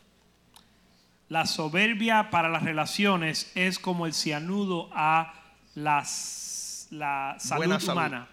[1.29, 5.33] La soberbia para las relaciones es como el cianudo a
[5.75, 7.93] las- la salud Buena salud.
[7.99, 8.29] humana.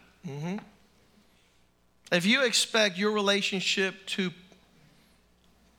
[2.12, 4.32] If you expect your relationship to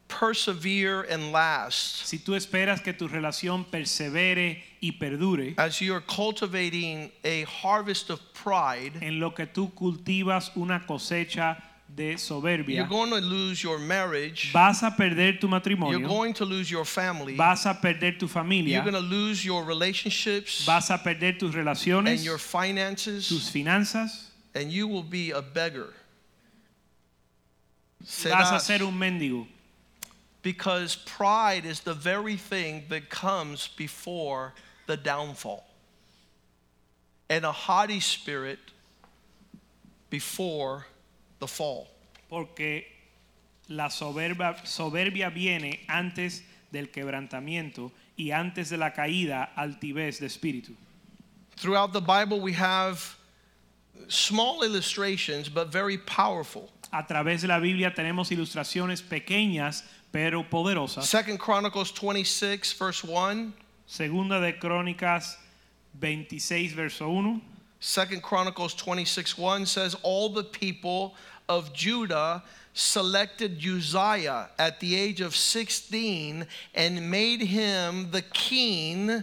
[0.09, 7.11] persevere and last Si tú esperas que tu relación persevere y perdure, as you're cultivating
[7.25, 11.57] a harvest of pride, en lo que tú cultivas una cosecha
[11.95, 12.17] de
[12.67, 15.99] you're going to lose your marriage, vas a perder tu matrimonio.
[15.99, 18.75] you're going to lose your family, vas a perder tu familia.
[18.75, 22.09] you're going to lose your relationships vas a perder tus relaciones.
[22.09, 25.93] and your finances, tus finanzas, and you will be a beggar.
[28.01, 29.47] vas a ser un mendigo.
[30.43, 34.53] Because pride is the very thing that comes before
[34.87, 35.65] the downfall.
[37.31, 38.59] And a haughty spirit
[40.11, 40.85] before
[41.45, 41.87] the fall.
[42.29, 42.85] Porque
[43.69, 46.43] la soberbia, soberbia viene antes
[46.73, 50.75] del quebrantamiento y antes de la caída altivez de espíritu.
[51.57, 53.17] Throughout the Bible, we have
[54.09, 56.71] small illustrations, but very powerful.
[56.93, 59.83] A través de la Biblia tenemos ilustraciones pequeñas
[60.13, 61.05] pero poderosas.
[61.05, 63.53] Second Chronicles 26, verse 1.
[63.87, 65.37] Segunda de Crónicas
[66.01, 67.41] 26 verso 1.
[67.85, 71.15] Second Chronicles 26 1 says, All the people
[71.49, 72.43] of Judah
[72.73, 79.23] selected Uzziah at the age of 16 and made him the king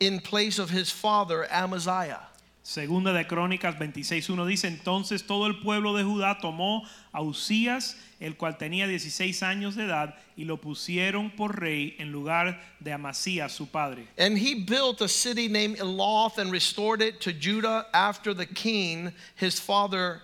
[0.00, 2.28] in place of his father Amaziah.
[2.62, 8.36] Segunda de Crónicas 26.1 dice, entonces todo el pueblo de Judá tomó a Usías, el
[8.36, 13.52] cual tenía 16 años de edad, y lo pusieron por rey en lugar de Amasías
[13.52, 14.06] su padre.
[14.18, 19.14] And he built a city named Eloth and restored it to Judah after the king,
[19.34, 20.20] his father,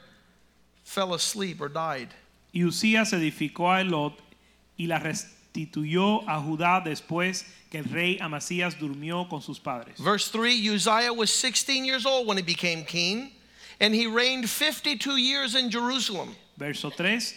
[0.85, 2.15] fell asleep or died.
[2.53, 4.17] Y Usías edificó a Elot
[4.79, 9.99] y la restituyó a Judá después que el rey Amasías durmió con sus padres.
[9.99, 13.33] Verse 3 Uzziah was 16 years old when he became king,
[13.81, 16.37] and he reigned 52 years in Jerusalem.
[16.57, 17.35] Verso 3.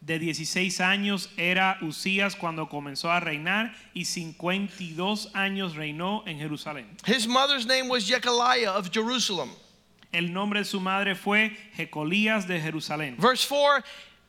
[0.00, 6.86] De 16 años era Usías cuando comenzó a reinar y 52 años reinó en Jerusalén.
[7.04, 9.50] His mother's name was Jechaliah of Jerusalem.
[10.12, 13.16] El nombre de su madre fue Jecolías de Jerusalén.
[13.18, 13.82] Verse 4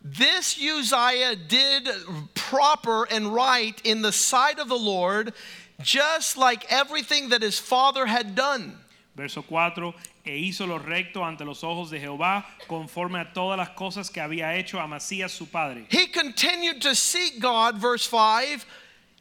[0.04, 1.90] This Uzziah did
[2.34, 5.34] proper and right in the sight of the Lord,
[5.82, 8.78] just like everything that his father had done.
[9.16, 9.94] Verso 4.
[10.26, 14.22] E hizo lo recto ante los ojos de Jehová, conforme a todas las cosas que
[14.22, 15.86] había hecho Amasías su padre.
[15.90, 18.66] He continued to seek God, verse 5,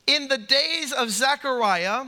[0.06, 2.04] in the days of Zechariah,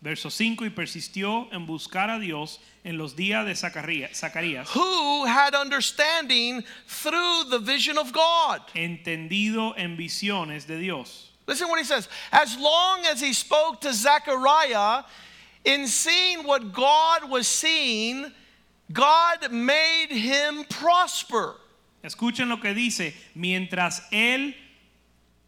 [0.00, 0.64] Verso 5.
[0.64, 7.44] Y persistió en buscar a Dios en los días de Zacarías, who had understanding through
[7.50, 8.60] the vision of God.
[8.74, 11.30] entendido en visiones de Dios.
[11.46, 12.08] Listen what he says.
[12.30, 15.04] As long as he spoke to Zechariah,
[15.64, 18.32] in seeing what God was seeing,
[18.92, 21.56] God made him prosper.
[22.04, 24.54] Escuchen lo que dice, mientras él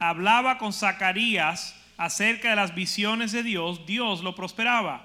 [0.00, 5.00] hablaba con Zacarías acerca de las visiones de Dios, Dios lo prosperaba.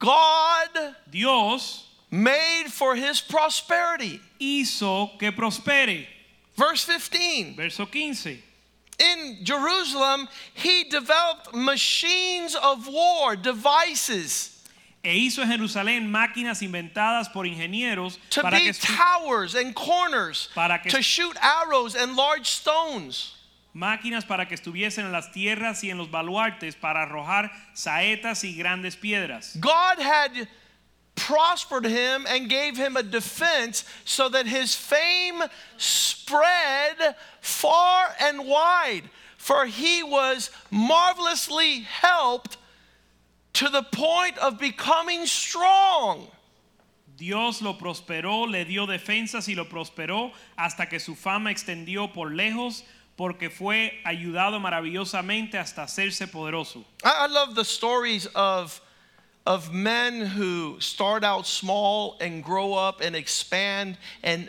[0.00, 0.68] God
[1.10, 4.20] Dios made for his prosperity.
[4.40, 6.06] hizo que prospere.
[6.56, 7.54] Verse 15.
[7.54, 8.42] Verso 15.
[8.98, 14.56] In Jerusalem, he developed machines of war, devices
[15.02, 19.74] E hizo en Jerusalén máquinas inventadas por ingenieros to para que, be estu- towers and
[19.74, 23.34] corners, Para que- to shoot arrows and large stones.
[23.74, 28.54] Máquinas para que estuviesen en las tierras y en los baluartes para arrojar saetas y
[28.54, 29.56] grandes piedras.
[29.60, 30.48] God had
[31.14, 35.42] prospered him and gave him a defense so that his fame
[35.76, 39.02] spread far and wide.
[39.36, 42.56] For he was marvelously helped
[43.54, 46.28] to the point of becoming strong.
[47.16, 52.30] Dios lo prosperó, le dio defensas y lo prosperó hasta que su fama extendió por
[52.30, 52.82] lejos,
[53.20, 56.86] porque fue ayudado maravillosamente hasta hacerse poderoso.
[57.04, 58.80] I, I love the stories of,
[59.44, 64.48] of men who start out small and grow up and expand and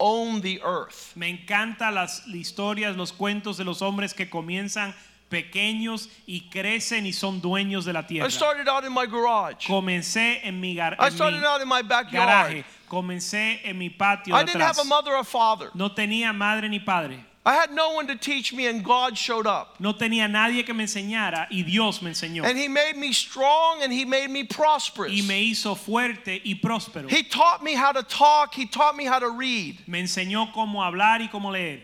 [0.00, 1.12] own the earth.
[1.14, 4.92] Me encantan las historias, los cuentos de los hombres que comienzan
[5.30, 8.30] pequeños y crecen y son dueños de la I tierra.
[8.32, 9.64] started out in my garage.
[9.68, 12.26] Comencé en mi, gar- I mi started out in my backyard.
[12.50, 15.70] garaje, comencé en mi patio I didn't have a mother or father.
[15.74, 17.26] No tenía madre ni padre.
[17.44, 19.80] I had no one to teach me, and God showed up.
[19.80, 22.44] No tenía nadie que me enseñara y Dios me enseñó.
[22.44, 25.10] And He made me strong and He made me prosperous.
[25.10, 27.10] Y me hizo fuerte y próspero.
[27.10, 29.78] He taught me how to talk, He taught me how to read.
[29.88, 31.80] Me enseñó cómo hablar y cómo leer.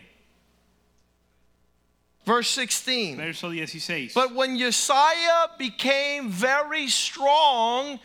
[2.25, 3.17] Verse 16.
[3.17, 4.13] Verso 16.
[4.15, 7.99] But when Josiah became very strong,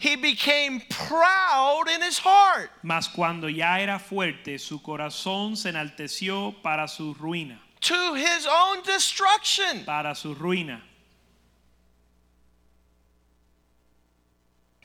[0.00, 2.70] he became proud in his heart.
[2.82, 7.58] Mas cuando ya era fuerte, su corazón se enalteció para su ruina.
[7.82, 9.84] To his own destruction.
[9.84, 10.80] Para su ruina.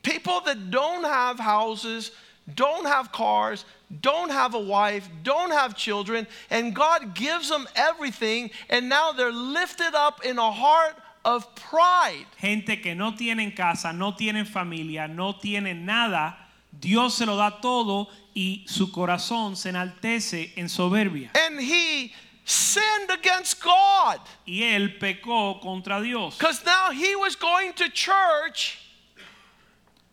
[0.04, 2.12] People that don't have houses,
[2.54, 3.64] don't have cars,
[4.02, 9.32] don't have a wife, don't have children, and God gives them everything, and now they're
[9.32, 10.96] lifted up in a heart
[11.26, 12.26] of pride.
[12.40, 16.38] Gente que no tienen casa, no tienen familia, no tienen nada.
[16.72, 21.32] Dios se lo da todo y su corazón se enaltece en soberbia.
[21.48, 22.14] And he
[22.46, 26.38] sinned against God Y él pecó contra Dios.
[26.38, 28.78] because now he was going to church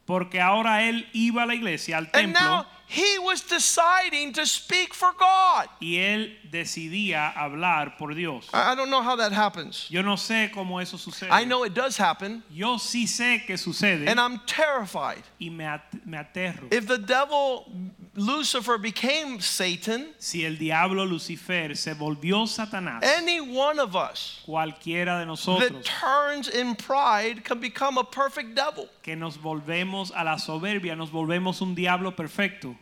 [0.07, 5.13] Porque ahora él iba a la iglesia, al templo, he was deciding to speak for
[5.19, 5.69] God.
[5.81, 8.49] y él decidía hablar por Dios.
[8.53, 9.87] I I don't know how that happens.
[9.91, 11.31] Yo no sé cómo eso sucede.
[11.31, 15.23] I know it does happen, Yo sí sé que sucede and I'm terrified.
[15.41, 16.73] y me, at- me aterro.
[16.73, 17.71] If the devil,
[18.15, 25.19] Lucifer, became Satan, Si el diablo Lucifer se volvió Satanás, any one of us cualquiera
[25.19, 28.89] de that nosotros turns in pride can become a perfect devil.
[29.03, 32.77] que nos volvemos a la soberbia, nos volvemos un diablo perfecto.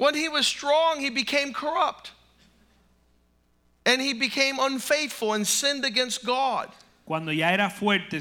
[0.00, 2.12] When he was strong, he became corrupt.
[3.84, 6.70] And he became unfaithful and sinned against God.
[7.04, 8.18] Cuando ya era fuerte,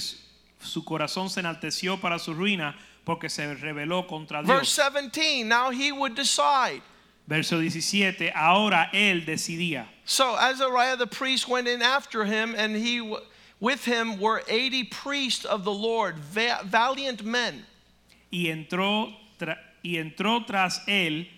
[0.59, 2.75] su- corazón se enalteció para su ruina
[3.05, 6.82] porque se rebeló contra Verse 17, now he would decide.
[7.25, 9.86] Verso 17, ahora él decidía.
[10.03, 12.99] So Azariah the priest went in after him, and he
[13.61, 17.65] with him were 80 priests of the Lord, valiant men.
[18.34, 19.13] y entró,
[19.82, 21.30] y entró tras él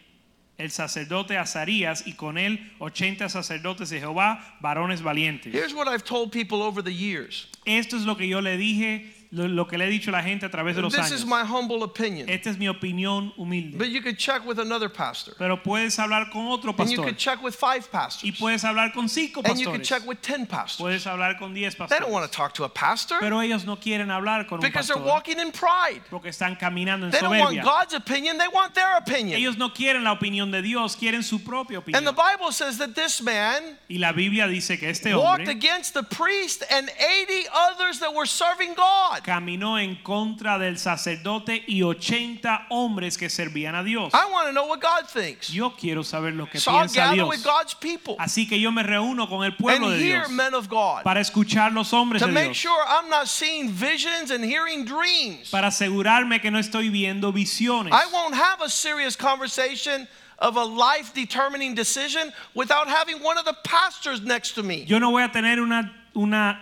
[0.62, 5.54] el sacerdote Azarías y con él 80 sacerdotes de Jehová, varones valientes.
[5.54, 7.48] Here's what I've told people over the years.
[7.66, 10.22] Esto es lo que yo le dije, lo, lo que le he dicho a la
[10.22, 11.12] gente a través de los This años.
[11.20, 12.30] is my humble opinion.
[12.30, 13.78] Esta es mi opinión humilde.
[13.78, 15.34] But you could check with another pastor.
[15.38, 18.40] Pero puedes hablar con otro And you pastor could check with five y pastors.
[18.40, 19.88] puedes hablar con cinco And you could pastores.
[19.88, 20.82] check with 10 pastors.
[20.82, 22.32] Puedes hablar con diez They don't want pastores.
[22.32, 25.10] to talk to a pastor Pero ellos no quieren hablar con un because they're pastor
[25.14, 26.02] walking in pride.
[26.10, 27.64] porque están caminando en They don't want soberbia.
[27.64, 29.38] God's opinion, they want their opinion.
[29.40, 31.96] Ellos no quieren la opinión de Dios, quieren su propia opinión.
[31.98, 35.52] And the Bible says that this man Y la Biblia dice que este walked hombre
[35.52, 39.21] against the priest and 80 others that were serving God.
[39.24, 44.14] Caminó en contra del sacerdote y 80 hombres que servían a Dios.
[44.14, 45.50] I want to know what God thinks.
[45.50, 47.46] Yo quiero saber lo que So piensa gather with Dios.
[47.46, 50.54] God's people Así que yo me reúno con el and pueblo de hear Dios men
[50.54, 52.58] of God para escuchar los hombres to de make Dios.
[52.58, 55.50] sure I'm not seeing visions and hearing dreams.
[55.52, 57.92] Para asegurarme que no estoy viendo visiones.
[57.92, 60.08] I won't have a serious conversation
[60.40, 64.84] of a life determining decision without having one of the pastors next to me.
[64.88, 66.60] Yo no voy a tener una, una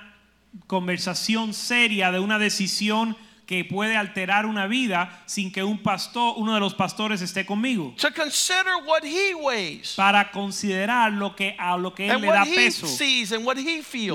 [0.68, 3.16] conversación seria de una decisión
[3.50, 7.96] que puede alterar una vida sin que un pastor, uno de los pastores esté conmigo.
[7.98, 12.28] To consider what he weighs Para considerar lo que a lo que él and le
[12.28, 12.86] da peso,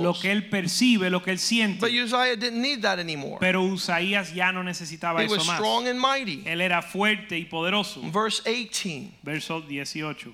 [0.01, 1.80] lo que él percibe, lo que él siente.
[1.80, 3.39] But Uzziah didn't need that anymore.
[3.41, 5.57] Pero Usaías ya no necesitaba He eso was más.
[5.57, 6.45] strong and mighty.
[6.47, 8.03] Él era fuerte y poderoso.
[8.12, 9.18] Verse 18.
[9.24, 10.32] Verso 18.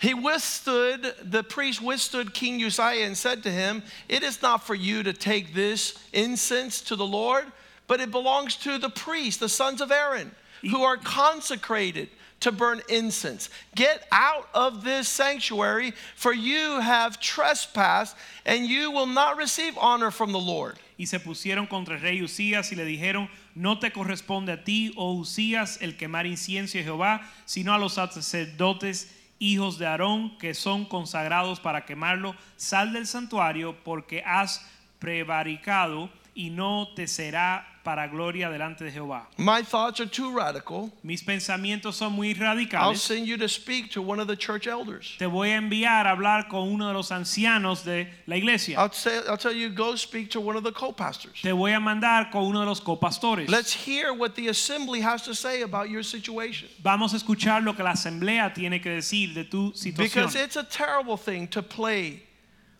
[0.00, 4.74] He withstood, the priest withstood King Uzziah and said to him, It is not for
[4.74, 7.44] you to take this incense to the Lord,
[7.86, 10.30] but it belongs to the priests, the sons of Aaron,
[10.62, 12.08] who are consecrated
[12.40, 13.50] to burn incense.
[13.74, 20.10] Get out of this sanctuary, for you have trespassed, and you will not receive honor
[20.10, 20.78] from the Lord.
[20.98, 24.92] y se pusieron contra el rey Usías y le dijeron, no te corresponde a ti,
[24.98, 29.08] oh Usías, el quemar incienso a Jehová, sino a los sacerdotes
[29.40, 32.36] hijos de Aarón que son consagrados para quemarlo.
[32.56, 34.64] Sal del santuario porque has
[35.00, 39.26] prevaricado y no te será para gloria delante de Jehová.
[39.36, 40.90] My thoughts are too radical.
[41.02, 42.82] Mis pensamientos son muy radicales.
[42.82, 45.16] I'll send you to speak to one of the church elders.
[45.18, 48.78] Te voy a enviar a hablar con uno de los ancianos de la iglesia.
[48.78, 51.40] I'll, say, I'll tell you, go speak to one of the co pastors.
[51.42, 53.48] Te voy a mandar con uno de los copastores.
[53.48, 56.68] Let's hear what the assembly has to say about your situation.
[56.82, 59.96] Vamos a escuchar lo que la asamblea tiene que decir de tu situación.
[59.96, 62.22] Because it's a terrible thing to play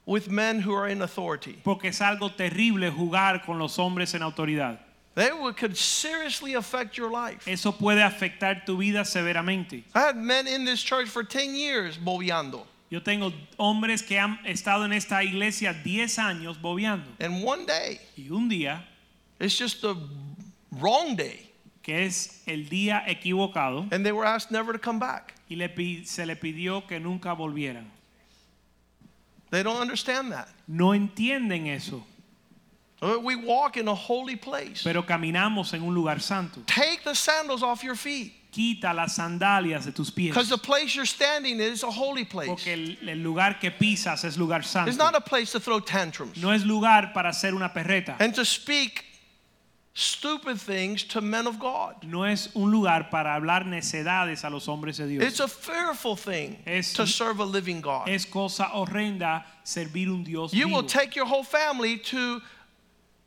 [0.07, 1.59] with men who are in authority.
[1.65, 4.79] Porque es algo terrible jugar con los hombres en autoridad.
[5.15, 7.47] They would, could seriously affect your life.
[7.49, 9.83] Eso puede afectar tu vida severamente.
[9.95, 12.65] I had men in this church for 10 years bobeando.
[12.91, 17.07] Yo tengo hombres que han estado en esta iglesia 10 años bobeando.
[17.21, 18.83] And one day, Y un día,
[19.41, 19.97] it's just the
[20.73, 21.47] wrong day.
[21.83, 25.35] que es el día equivocado, And they were asked never to come back.
[25.49, 25.69] y le
[26.05, 27.87] se le pidió que nunca volvieran.
[29.51, 30.49] They don't understand that.
[30.69, 32.05] No entienden eso,
[33.03, 34.83] Uh, we walk in a holy place.
[34.85, 36.61] pero caminamos en un lugar santo.
[36.67, 38.33] Take the sandals off your feet.
[38.53, 42.25] Quita las sandalias de tus pies, Because the place you're standing in is a holy
[42.25, 42.49] place.
[42.49, 44.89] porque el, el lugar que pisas es lugar santo.
[44.91, 48.17] It's not a place to throw tantrums No es lugar para hacer una perreta.
[48.19, 49.05] and to speak
[49.95, 52.03] stupid things to men of God.
[52.05, 55.25] No es un lugar para hablar necedades a los hombres de Dios.
[55.25, 58.09] It's a fearful thing Es- to serve a living God.
[58.09, 60.77] Es cosa horrenda servir un Dios You vivo.
[60.79, 62.41] will take your whole family to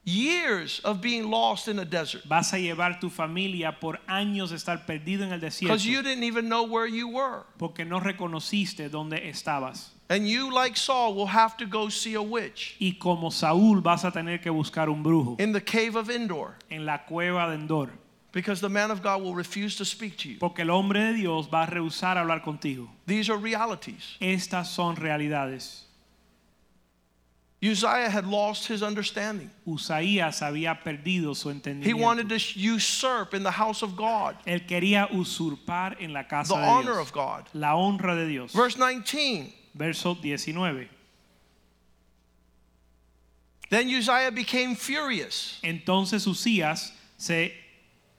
[0.06, 4.58] years of being lost in a desert Vas a llevar tu familia por años de
[4.58, 7.44] estar perdido en el desierto because you didn't even know where you were.
[7.58, 9.90] porque no reconociste dónde estabas.
[10.10, 14.04] And you, like Saul, will have to go see a witch Y como Saúl vas
[14.04, 17.56] a tener que buscar un brujo in the cave of Endor en la cueva de
[17.56, 17.90] Endor
[18.34, 20.38] because the man of God will refuse to speak to you.
[20.40, 22.90] porque el hombre de Dios va a rehusar hablar contigo.
[23.08, 24.18] These are realities.
[24.20, 25.83] Estas son realidades.
[27.64, 29.50] Uzziah had lost his understanding.
[29.66, 31.86] Usaías había perdido su entendimiento.
[31.86, 36.50] He wanted to usurp in the house of God Él quería usurpar en la casa
[36.54, 37.50] the de honor Dios of God.
[37.54, 38.52] la honra de Dios.
[38.52, 39.54] Verse 19.
[39.76, 40.90] Verso 19.
[43.70, 47.54] Then Uzziah became furious Entonces Usías se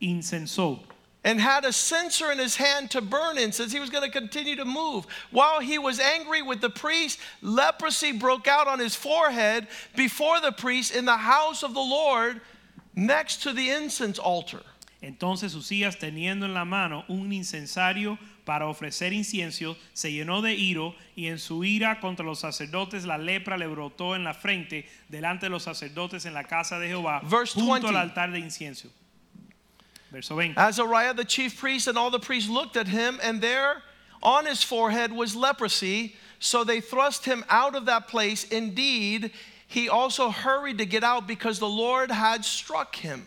[0.00, 0.80] incensó
[1.24, 3.72] and had a censer in his hand to burn incense.
[3.72, 5.06] He was going to continue to move.
[5.30, 9.66] While he was angry with the priest, leprosy broke out on his forehead
[9.96, 12.40] before the priest in the house of the Lord
[12.94, 14.60] next to the incense altar.
[15.02, 20.94] Entonces Usías, teniendo en la mano un incensario para ofrecer incienso, se llenó de iro
[21.14, 25.46] y en su ira contra los sacerdotes la lepra le brotó en la frente delante
[25.46, 27.88] de los sacerdotes en la casa de Jehová Verse junto 20.
[27.88, 28.90] al altar de incienso.
[30.14, 30.54] Verso 20.
[30.56, 33.82] Azariah the chief priest and all the priests looked at him, and there
[34.22, 36.14] on his forehead was leprosy.
[36.38, 38.44] So they thrust him out of that place.
[38.44, 39.32] Indeed,
[39.66, 43.24] he also hurried to get out because the Lord had struck him.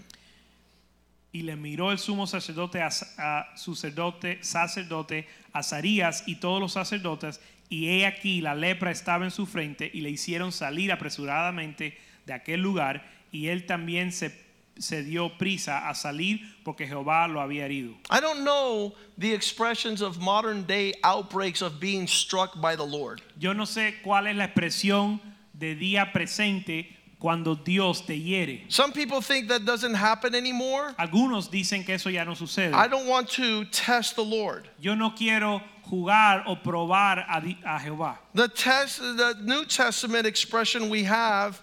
[1.33, 2.87] Y le miró el sumo sacerdote a,
[3.21, 9.31] a sacerdote, sacerdote Azarías y todos los sacerdotes, y he aquí la lepra estaba en
[9.31, 14.46] su frente, y le hicieron salir apresuradamente de aquel lugar, y él también se,
[14.79, 17.95] se dio prisa a salir porque Jehová lo había herido.
[18.09, 23.21] I don't know the expressions of modern day outbreaks of being struck by the Lord.
[23.37, 25.19] Yo no sé cuál es la expresión
[25.57, 28.61] de día presente cuando Dios te hiere.
[28.69, 30.93] Some people think that doesn't happen anymore.
[30.99, 32.73] Algunos dicen que eso ya no sucede.
[32.73, 34.69] I don't want to test the Lord.
[34.79, 38.17] Yo no quiero jugar o probar a, Jehová.
[38.33, 41.61] The test the New Testament expression we have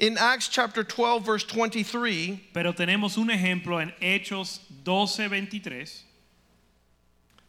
[0.00, 6.02] in Acts chapter 12 verse 23 Pero tenemos un ejemplo en Hechos 12:23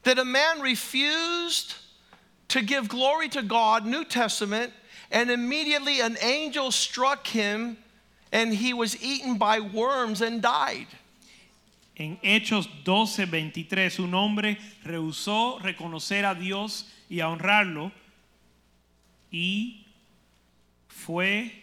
[0.04, 1.76] that a man refused
[2.49, 4.74] to give glory to God, New Testament,
[5.12, 7.78] and immediately an angel struck him
[8.34, 10.88] and he was eaten by worms and died.
[11.95, 17.91] En Hechos 12:23 un hombre rehusó reconocer a Dios y a honrarlo
[19.32, 19.86] y
[20.89, 21.61] fue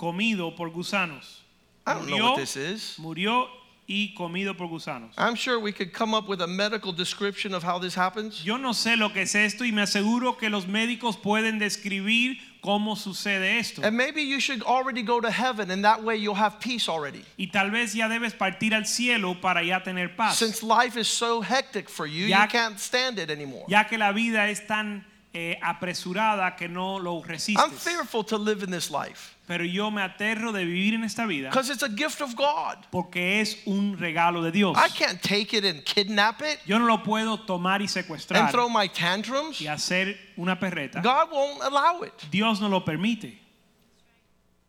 [0.00, 1.42] comido por gusanos.
[1.86, 2.96] I don't know what this is.
[2.98, 3.46] murió
[3.86, 5.10] y comido por gusanos.
[5.18, 8.42] I'm sure we could come up with a medical description of how this happens.
[8.44, 12.36] Yo no sé lo que es esto y me aseguro que los médicos pueden describir
[12.62, 13.82] cómo sucede esto.
[13.82, 17.24] And maybe you should already go to heaven and that way you'll have peace already.
[17.36, 20.38] Y tal vez ya debes partir al cielo para ya tener paz.
[20.38, 23.64] Since life is so hectic for you, Ya- you can't stand it anymore.
[23.68, 27.72] ya que la vida es tan eh, apresurada que no lo I'm resistes.
[27.78, 31.50] fearful to live in this life Pero yo me aterro de vivir en esta vida
[31.50, 32.86] because it's a gift of God.
[32.90, 34.76] porque es un regalo de Dios.
[34.76, 38.50] I can't take it and kidnap it Yo no lo puedo tomar y and secuestrar
[38.50, 39.60] throw my tantrums.
[39.60, 41.00] y hacer una perreta.
[41.02, 42.12] God won't allow it.
[42.30, 43.38] Dios no lo permite.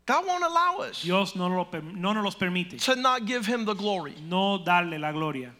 [0.05, 2.79] God won't allow us Dios no, lo, no nos los permite.
[2.79, 4.15] to not give him the glory.
[4.27, 5.51] No darle la gloria.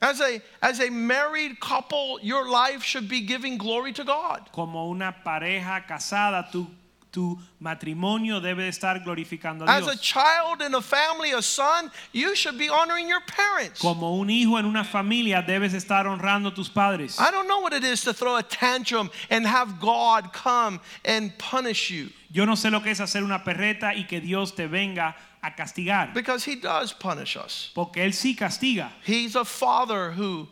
[0.00, 4.48] As a as a married couple, your life should be giving glory to God.
[4.52, 6.68] Como una pareja casada, tu,
[7.10, 9.88] tu matrimonio debe estar glorificando a Dios.
[9.88, 13.80] As a child in a family, a son, you should be honoring your parents.
[13.80, 17.18] Como un hijo en una familia, debes estar honrando a tus padres.
[17.18, 21.36] I don't know what it is to throw a tantrum and have God come and
[21.38, 24.66] punish you Yo no sé lo que es hacer una perreta y que Dios te
[24.66, 26.12] venga a castigar.
[26.14, 27.70] because He does punish us.
[27.74, 28.90] Porque Él sí castiga.
[29.04, 30.48] He's a father who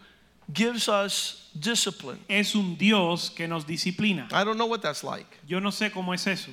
[0.52, 2.18] gives us discipline.
[2.28, 4.28] Es un Dios que nos disciplina.
[4.32, 5.26] I don't know what that's like.
[5.46, 6.50] Yo no sé cómo es eso.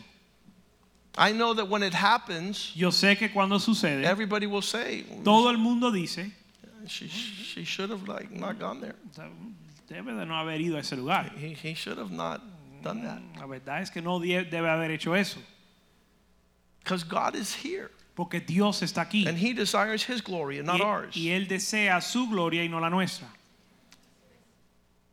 [1.16, 5.50] I know that when it happens, Yo sé que cuando sucede, everybody will say, todo
[5.50, 6.32] el mundo dice,
[6.88, 8.96] she, she should have like not gone there.
[9.88, 11.30] debe de no haber ido a ese lugar.
[11.38, 12.42] He, he should have not
[12.82, 15.40] done that La verdad es que no debe haber hecho eso.
[16.84, 19.28] because God is here Porque Dios está aquí.
[19.28, 21.16] and He desires His glory and not Y, ours.
[21.16, 23.28] y Él desea su gloria y no la nuestra.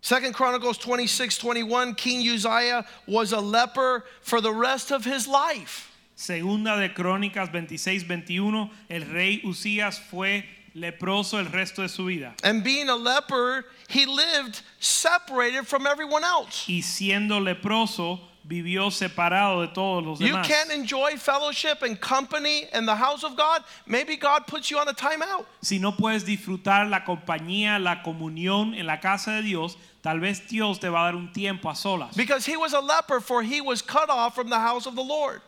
[0.03, 5.89] Second Chronicles 26 21, King Uzziah was a leper for the rest of his life.
[6.15, 10.45] Segunda de Crónicas 26, 21, el rey Usías fue
[10.75, 12.33] leproso el resto de su vida.
[12.43, 16.67] And being a leper, he lived separated from everyone else.
[16.69, 20.47] Y siendo leproso, vivió separado de todos los You demás.
[20.47, 23.63] can't enjoy fellowship and company in the house of God.
[23.87, 25.45] Maybe God puts you on a timeout.
[25.63, 30.41] Si no puedes disfrutar la compañía, la comunión en la casa de Dios, tal vez
[30.49, 32.17] Dios te va a dar un tiempo a solas.
[32.17, 35.05] Because he was a leper, for he was cut off from the house of the
[35.05, 35.41] Lord.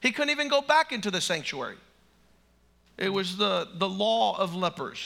[0.00, 1.76] He couldn't even go back into the sanctuary.
[2.98, 4.98] It was the, the law of lepers.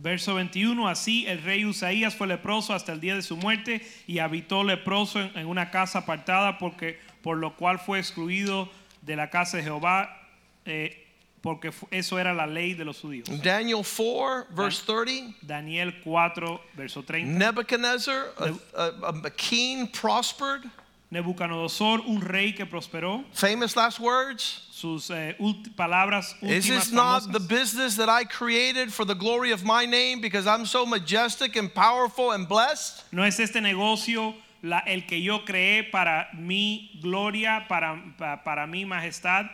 [0.00, 4.20] Verso 21, así el rey Usaías fue leproso hasta el día de su muerte y
[4.20, 8.70] habitó leproso en, en una casa apartada porque por lo cual fue excluido
[9.02, 10.28] de la casa de Jehová
[10.64, 11.04] eh,
[11.40, 13.28] porque eso era la ley de los judíos.
[13.42, 15.38] Daniel 4, verse 30.
[15.42, 17.38] Daniel 4, verso 30.
[17.38, 18.34] Nebuchadnezzar,
[18.76, 20.62] a, a, a king, prospered.
[21.10, 24.66] Nebuchadnezzar, un rey que prosperó, Famous last words.
[24.70, 27.32] sus eh, ulti- palabras Is últimas this not famosas.
[27.32, 31.56] the business that I created for the glory of my name because I'm so majestic
[31.56, 33.04] and powerful and blessed?
[33.10, 37.98] No es este negocio la- el que yo creé para mi gloria, para,
[38.44, 39.48] para mi majestad,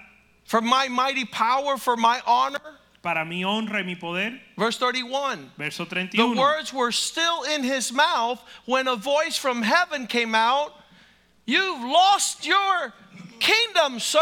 [0.46, 2.60] For my mighty power, for my honor?
[3.02, 4.40] para mi honra y mi poder.
[4.58, 5.50] Verse 31.
[5.56, 6.34] Verso 31.
[6.34, 10.72] The words were still in his mouth when a voice from heaven came out
[11.46, 12.92] You've lost your
[13.38, 14.20] kingdom, sir.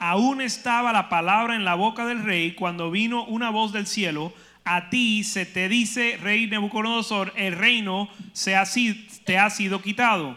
[0.00, 4.32] Aún estaba la palabra en la boca del rey cuando vino una voz del cielo.
[4.64, 10.36] A ti se te dice, rey Nebuchadnezzar, el reino se ha, te ha sido quitado.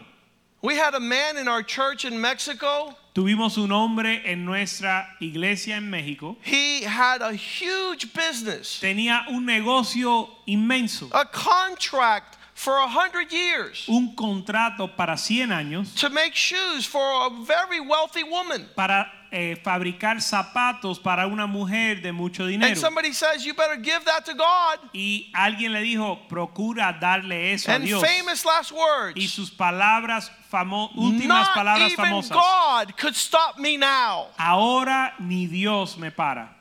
[0.62, 2.96] We had a man in our church in Mexico.
[3.14, 6.36] Tuvimos un hombre en nuestra iglesia en México.
[6.42, 13.84] He had a huge business, Tenía un negocio inmenso, a contract for a hundred years
[13.86, 18.66] un contrato para 100 años to make shoes for a very wealthy woman.
[18.74, 22.74] para eh, fabricar zapatos para una mujer de mucho And dinero.
[22.76, 24.78] somebody says, You better give that to God.
[24.94, 28.02] Y alguien le dijo, procura darle eso a And Dios.
[28.02, 29.30] famous last Y words.
[29.32, 32.30] sus palabras, famo- últimas Not palabras even famosas.
[32.30, 34.28] God could stop me now.
[34.38, 36.55] Ahora ni Dios me para.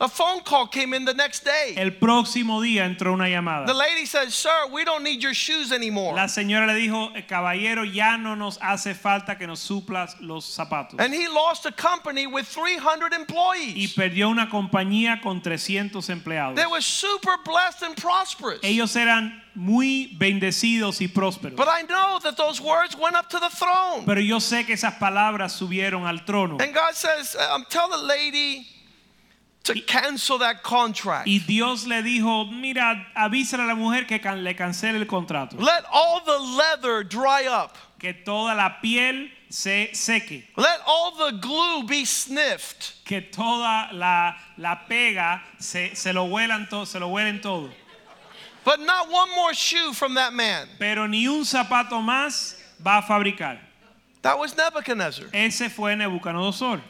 [0.00, 1.74] A phone call came in the next day.
[1.76, 3.66] El próximo día entró una llamada.
[3.66, 6.14] The lady says, Sir, we don't need your shoes anymore.
[6.14, 10.44] La señora le dijo, "Eh, caballero, ya no nos hace falta que nos suplas los
[10.44, 11.00] zapatos.
[11.00, 13.74] And he lost a company with 300 employees.
[13.74, 16.54] Y perdió una compañía con 300 empleados.
[16.54, 18.60] They were super blessed and prosperous.
[18.62, 21.56] Ellos eran muy bendecidos y prósperos.
[21.56, 24.04] But I know that those words went up to the throne.
[24.06, 26.58] Pero yo sé que esas palabras subieron al trono.
[26.60, 28.64] And God says, um, Tell the lady
[29.68, 31.26] to cancel that contract.
[31.28, 35.56] Y Dios le dijo, mira, avísale a la mujer que can- le cancele el contrato.
[35.56, 37.76] Let all the leather dry up.
[37.98, 40.44] Que toda la piel se seque.
[40.56, 42.92] Let all the glue be sniffed.
[43.04, 47.70] Que toda la, la pega se, se lo huelan todo, se lo huelen todo.
[48.64, 50.68] But not one more shoe from that man.
[50.78, 52.54] Pero ni un zapato más
[52.84, 53.58] va a fabricar.
[54.22, 55.26] That was Nebuchadnezzar.
[55.32, 56.80] Ese fue Nebuchadnezzar.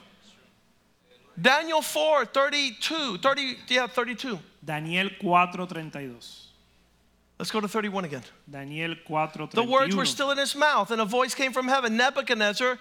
[1.40, 4.38] Daniel 4 32, 30, yeah, 32.
[4.64, 6.48] Daniel 4:32.
[7.38, 8.22] Let's go to 31 again.
[8.50, 11.96] Daniel 4, The words were still in his mouth, and a voice came from heaven
[11.96, 12.78] Nebuchadnezzar,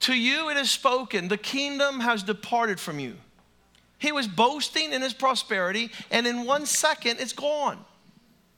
[0.00, 3.14] to you it is spoken, the kingdom has departed from you.
[3.98, 7.78] He was boasting in his prosperity, and in one second it's gone.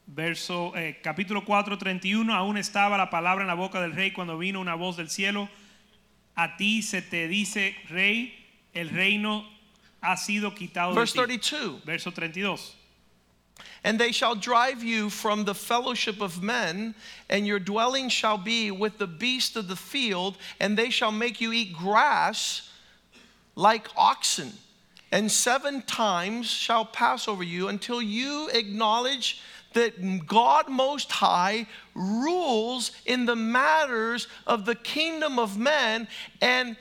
[0.09, 4.39] Verso, eh, capítulo 4, 31, aún estaba la palabra en la boca del rey cuando
[4.39, 5.51] vino una voz del cielo.
[6.35, 8.44] A ti se te dice, rey,
[8.75, 9.45] el reino
[10.03, 11.19] ha sido quitado de Verse ti.
[11.19, 12.59] 32 Verso 32.
[13.85, 16.95] And they shall drive you from the fellowship of men,
[17.29, 21.41] and your dwelling shall be with the beast of the field, and they shall make
[21.41, 22.71] you eat grass
[23.55, 24.53] like oxen.
[25.13, 29.41] And seven times shall pass over you until you acknowledge
[29.75, 36.09] that God Most High rules in the matters of the kingdom of men
[36.41, 36.77] and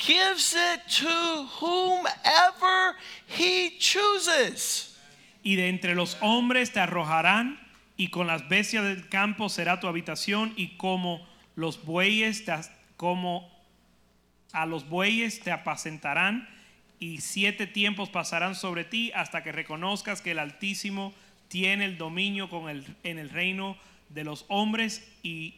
[0.00, 2.96] gives it to whomever
[3.26, 4.96] he chooses.
[5.42, 7.58] Y de entre los hombres te arrojarán,
[7.96, 12.52] y con las bestias del campo será tu habitación, y como los bueyes te,
[12.96, 13.48] como
[14.52, 16.48] a los bueyes te apacentarán,
[16.98, 21.14] y siete tiempos pasarán sobre ti hasta que reconozcas que el Altísimo
[21.48, 23.76] tiene el dominio con el, en el reino
[24.10, 25.54] de los hombres y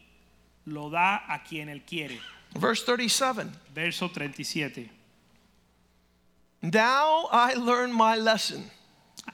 [0.64, 2.18] lo da a quien él quiere.
[2.57, 3.53] Verse 37.
[3.74, 4.90] Verso 37.
[6.62, 8.70] Now I learned my lesson.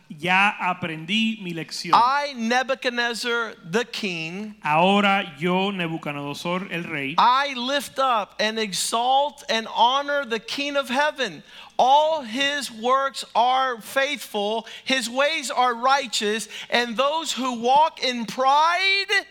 [0.08, 1.92] Ya aprendí mi lección.
[1.94, 9.66] I, Nebuchadnezzar the king, Ahora yo, Nebuchadnezzar, el rey, I lift up and exalt and
[9.74, 11.42] honor the King of heaven.
[11.78, 19.26] All his works are faithful, his ways are righteous, and those who walk in pride,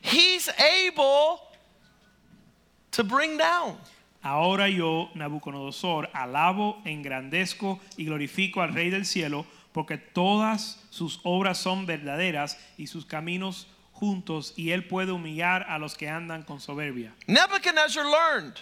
[0.00, 1.40] he's able
[2.92, 3.76] to bring down.
[4.22, 11.58] Ahora yo, Nabucodonosor, alabo, engrandezco y glorifico al Rey del cielo, porque todas sus obras
[11.58, 16.60] son verdaderas y sus caminos juntos, y él puede humillar a los que andan con
[16.60, 17.12] soberbia.
[17.26, 18.54] Nebuchadnezzar learned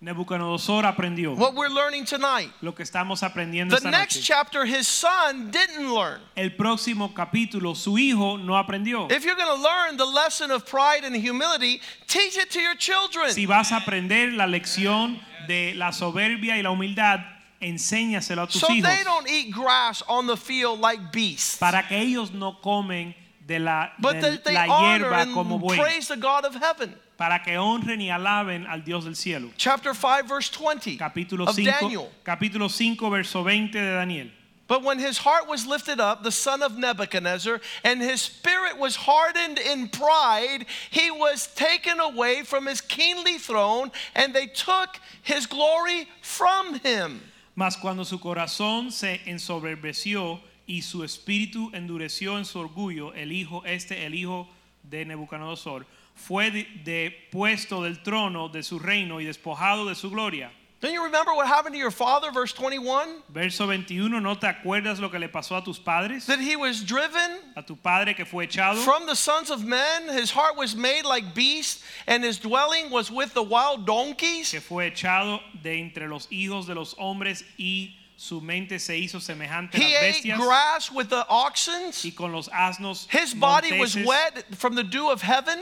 [0.00, 2.52] Nabucodonosor aprendió what we're learning tonight.
[2.62, 4.26] lo que estamos aprendiendo The esta next noche.
[4.26, 6.20] chapter, his son didn't learn.
[6.36, 9.10] El próximo capítulo, su hijo no aprendió.
[9.10, 12.76] If you're going to learn the lesson of pride and humility, teach it to your
[12.76, 13.32] children.
[13.32, 15.18] Si vas a aprender la lección
[15.48, 17.18] de la soberbia y la humildad,
[17.60, 18.88] enséñaselo a tus So hijos.
[18.88, 23.58] they don't eat grass on the field like beasts, para que ellos no comen de
[23.58, 26.94] la, but de that they la honor hierba como and praise the God of heaven.
[27.18, 29.50] Para que honren y alaben al Dios del cielo.
[29.56, 32.08] Chapter 5, verse 20 Capítulo of 5, Daniel.
[32.24, 34.28] capítulo 5, verso 20 de Daniel.
[34.68, 38.96] But when his heart was lifted up, the son of Nebuchadnezzar, and his spirit was
[38.96, 45.46] hardened in pride, he was taken away from his kingly throne, and they took his
[45.46, 47.20] glory from him.
[47.56, 50.38] Mas cuando su corazón se ensoberbeció
[50.68, 54.46] y su espíritu endureció en su orgullo, el hijo, este, el hijo
[54.88, 55.84] de Nabucodonosor,
[56.18, 60.50] fue de- depuesto del trono de su reino y despojado de su gloria.
[60.80, 63.24] Don't you remember what happened to your father, verse 21?
[63.30, 66.24] Verso 21, ¿no te acuerdas lo que le pasó a tus padres?
[66.26, 68.76] That he was driven A tu padre que fue echado.
[68.84, 73.10] from the sons of men, his heart was made like beasts, and his dwelling was
[73.10, 74.52] with the wild donkeys.
[74.52, 79.18] que fue echado de entre los hijos de los hombres y su mente se hizo
[79.20, 81.90] semejante a He las ate grass with the oxen.
[82.04, 85.58] y con los asnos His body was wet from the dew of heaven.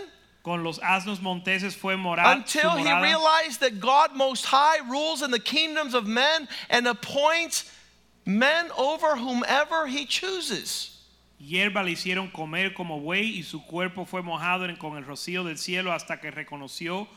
[0.46, 5.40] Con los asnos monteses fue until he realized that God Most High rules in the
[5.40, 7.68] kingdoms of men and appoints
[8.24, 11.02] men over whomever he chooses.
[11.40, 15.58] hierba le hicieron comer como buey y su cuerpo fue mojado con el rocío del
[15.58, 17.08] cielo hasta que reconoció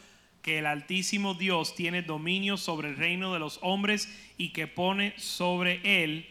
[0.41, 4.09] que el altísimo Dios tiene dominio sobre el reino de los hombres
[4.39, 6.25] y que pone sobre él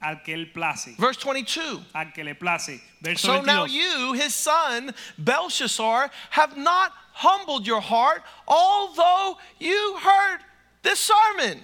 [0.00, 1.82] al que él place Verse 22.
[1.94, 7.80] al que le place verso So now you, his son, Belshazzar, have not humbled your
[7.80, 10.40] heart, although you heard
[10.82, 11.60] this sermon.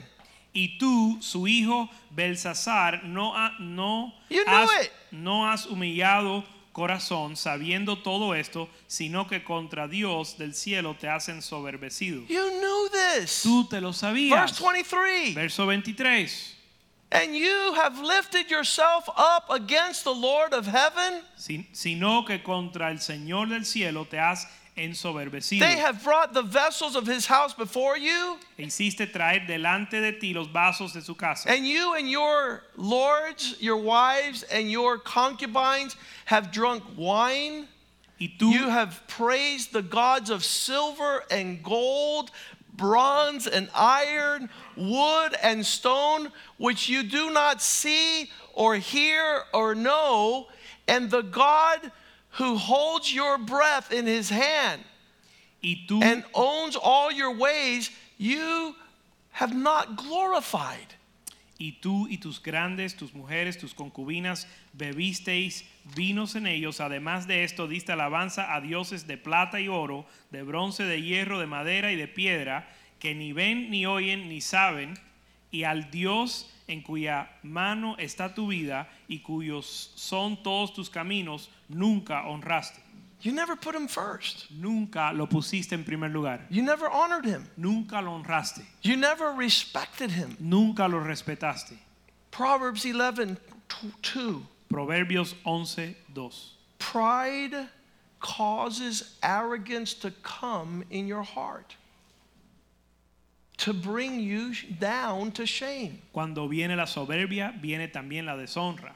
[0.57, 4.93] Y tú, su hijo Belsasar, no, ha- no, You has, it.
[5.11, 11.29] no has humillado corazón sabiendo todo esto, sino que contra Dios del cielo te has
[11.29, 12.25] ensoberbecido.
[12.29, 13.43] You knew this.
[13.43, 14.61] Tú te lo Verse sabías.
[14.61, 15.35] 23.
[15.35, 16.54] Verso 23.
[17.15, 21.23] And you have lifted yourself up against the Lord of heaven.
[21.37, 24.45] Sino que contra el Señor del cielo te has
[24.77, 25.61] ensoberbecido.
[25.61, 28.37] They have brought the vessels of his house before you.
[28.59, 31.49] Hiciste traer delante de ti los vasos de su casa.
[31.49, 37.69] And you and your lords, your wives, and your concubines have drunk wine.
[38.21, 42.31] y tú You have praised the gods of silver and gold,
[42.77, 50.49] bronze and iron, wood and stone, which you do not see or hear or know,
[50.89, 51.91] and the God
[52.31, 54.81] who holds your breath in his hand
[55.89, 58.75] tú and owns all your ways, you
[59.31, 60.95] have not glorified.
[61.59, 64.47] y tú y tus grandes, tus mujeres, tus concubinas
[64.77, 65.63] bebisteis
[65.95, 66.81] vinos en ellos.
[66.81, 71.39] Además de esto, diste alabanza a dioses de plata y oro, de bronce, de hierro,
[71.39, 74.95] de madera y de piedra, que ni ven, ni oyen, ni saben,
[75.51, 81.51] y al Dios en cuya mano está tu vida y cuyos son todos tus caminos,
[81.69, 82.81] nunca honraste.
[83.21, 84.51] You never put him first.
[84.51, 86.41] Nunca lo pusiste en primer lugar.
[86.51, 87.49] You never honored him.
[87.57, 88.63] Nunca lo honraste.
[88.83, 90.37] You never respected him.
[90.39, 91.79] Nunca lo respetaste.
[92.31, 93.39] Proverbs 11
[94.03, 94.43] 2.
[94.75, 96.31] Proverbios 11, 2.
[96.81, 97.69] Pride
[98.19, 101.77] causes arrogance to come in your heart,
[103.59, 106.03] to bring you down to shame.
[106.13, 108.91] Cuando viene la soberbia, viene también la deshonra.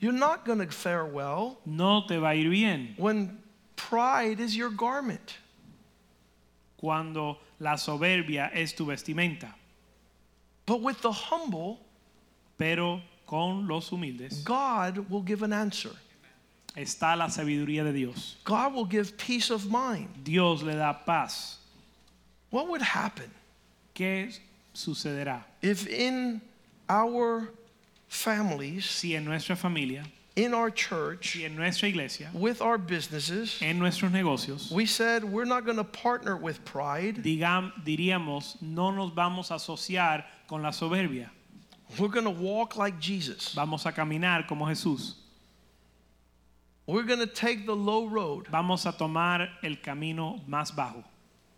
[0.00, 3.38] You're not going to fare well No te va a ir bien when
[3.76, 5.36] pride is your garment.
[6.76, 9.54] cuando la soberbia es tu vestimenta,
[10.66, 11.78] But with the humble,
[12.58, 15.90] pero con los humildes God will give an answer.
[16.76, 18.36] está la sabiduría de Dios.
[18.44, 20.08] God will give peace of mind.
[20.24, 21.56] Dios le da paz.
[22.50, 23.30] What would happen
[23.94, 24.38] ¿Qué
[24.74, 26.40] sucederá if in
[26.88, 27.48] our
[28.08, 30.04] families, si en nuestra familia,
[30.36, 35.24] in our church, si en nuestra iglesia, with our businesses, en nuestros negocios, we said
[35.24, 37.16] we're not going to partner with pride.
[37.24, 41.30] digam- diríamos, no nos vamos a asociar con la soberbia,
[41.98, 43.54] We're going to walk like Jesus.
[43.54, 45.14] vamos a caminar como Jesús,
[46.86, 48.46] We're going to take the low road.
[48.50, 51.02] vamos a tomar el camino más bajo.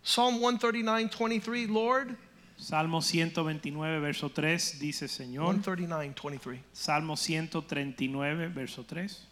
[0.01, 2.15] Psalm 139 23, Lord.
[2.61, 6.59] Salmo 129, verso 3 dice, Señor, 139 23.
[6.73, 9.25] Salmo 139, verso 3,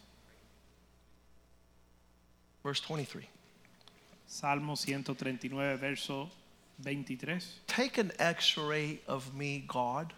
[2.62, 3.26] Verse 23.
[4.26, 6.30] Salmo 139, verso
[6.80, 7.38] 23.
[7.66, 10.12] Take an x ray of me, God.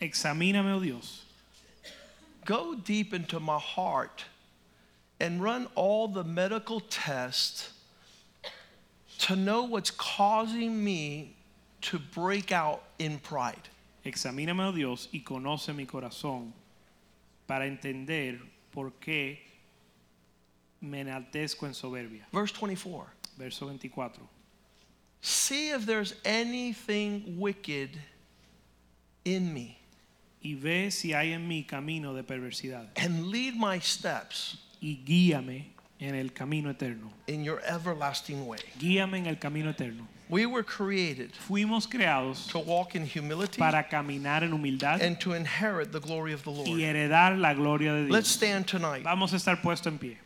[0.00, 1.24] Examíname, oh Dios,
[2.44, 4.24] Go deep into my heart
[5.18, 7.72] and run all the medical tests
[9.18, 11.34] to know what's causing me
[11.80, 13.68] to break out in pride.
[14.04, 16.52] examíname, oh Dios, y conoce mi corazón
[17.46, 18.38] para entender
[18.70, 19.38] por qué
[20.82, 22.26] me enaltezco en soberbia.
[22.32, 23.06] Verse 24.
[23.38, 24.20] Verso 24.
[25.22, 27.98] See if there's anything wicked
[29.24, 29.78] in me
[30.44, 35.68] Y ve si hay en mí camino de perversidad and lead my steps y guíame
[35.98, 37.10] en el camino eterno.
[37.26, 38.58] in your everlasting way.
[38.78, 40.06] Guíame en el camino eterno.
[40.28, 45.32] We were created Fuimos creados to walk in humility para caminar en humildad and to
[45.32, 46.80] inherit the glory of the y Lord.
[46.80, 48.48] heredar la gloria de Let's Dios.
[48.50, 49.04] stand tonight.
[49.04, 50.18] Vamos a estar puesto en pie.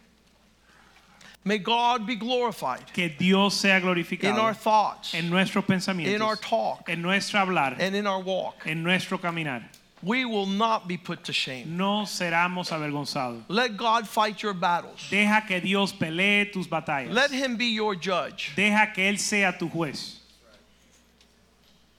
[1.44, 6.40] May God be glorified Que Dios sea in our thoughts, en nuestros in our pensamientos,
[6.42, 8.66] talk, en nuestro hablar, and in our walk.
[8.66, 9.62] en nuestro caminar.
[10.02, 11.76] We will not be put to shame.
[11.76, 13.42] No seremos avergonzados.
[13.48, 15.04] Let God fight your battles.
[15.10, 17.12] Deja que Dios pelee tus batallas.
[17.12, 18.52] Let Him be your judge.
[18.54, 20.16] Deja que Él sea tu juez.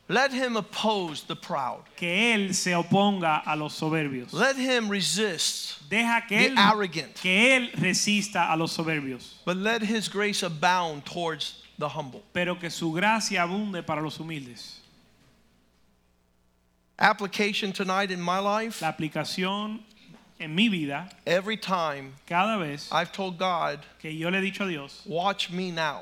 [0.07, 1.83] Let Him oppose the proud.
[1.95, 4.33] Que Él se oponga a los soberbios.
[4.33, 7.13] Let Him resist Deja que the Él, arrogant.
[7.15, 9.33] que él resista a los soberbios.
[9.45, 12.23] But let His grace abound towards the humble.
[12.33, 14.78] Pero que su gracia abunde para los humildes.
[16.99, 19.79] Application tonight in my life La aplicación
[20.39, 24.65] en mi vida, every time cada vez I've told God, que yo le he dicho
[24.65, 26.01] a Dios, watch me now.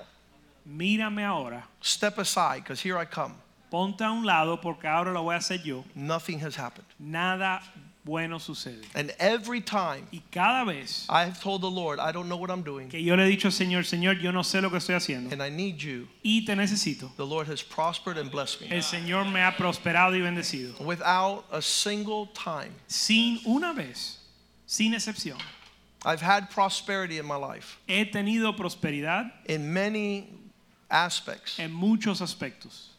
[0.67, 3.35] mírame ahora, Step aside because here I come.
[3.71, 6.85] ponte a un lado porque ahora lo voy a hacer yo, Nothing has happened.
[6.99, 7.61] nada
[8.07, 8.83] bueno sucede.
[8.95, 12.49] And every time Y cada vez I have told the Lord, I don't know what
[12.49, 14.77] I'm doing que yo le he dicho al Señor, Señor, yo no sé lo que
[14.77, 18.61] estoy haciendo and I need you, y te necesito, the Lord has prospered and blessed
[18.61, 20.79] me el Señor me ha prosperado y bendecido.
[20.79, 22.73] without a single time.
[22.87, 24.17] Sin una vez,
[24.65, 25.37] sin excepción,
[26.05, 30.29] I've had prosperity in my life he tenido prosperidad in many
[30.89, 31.59] aspects.
[31.59, 32.91] en muchos aspectos.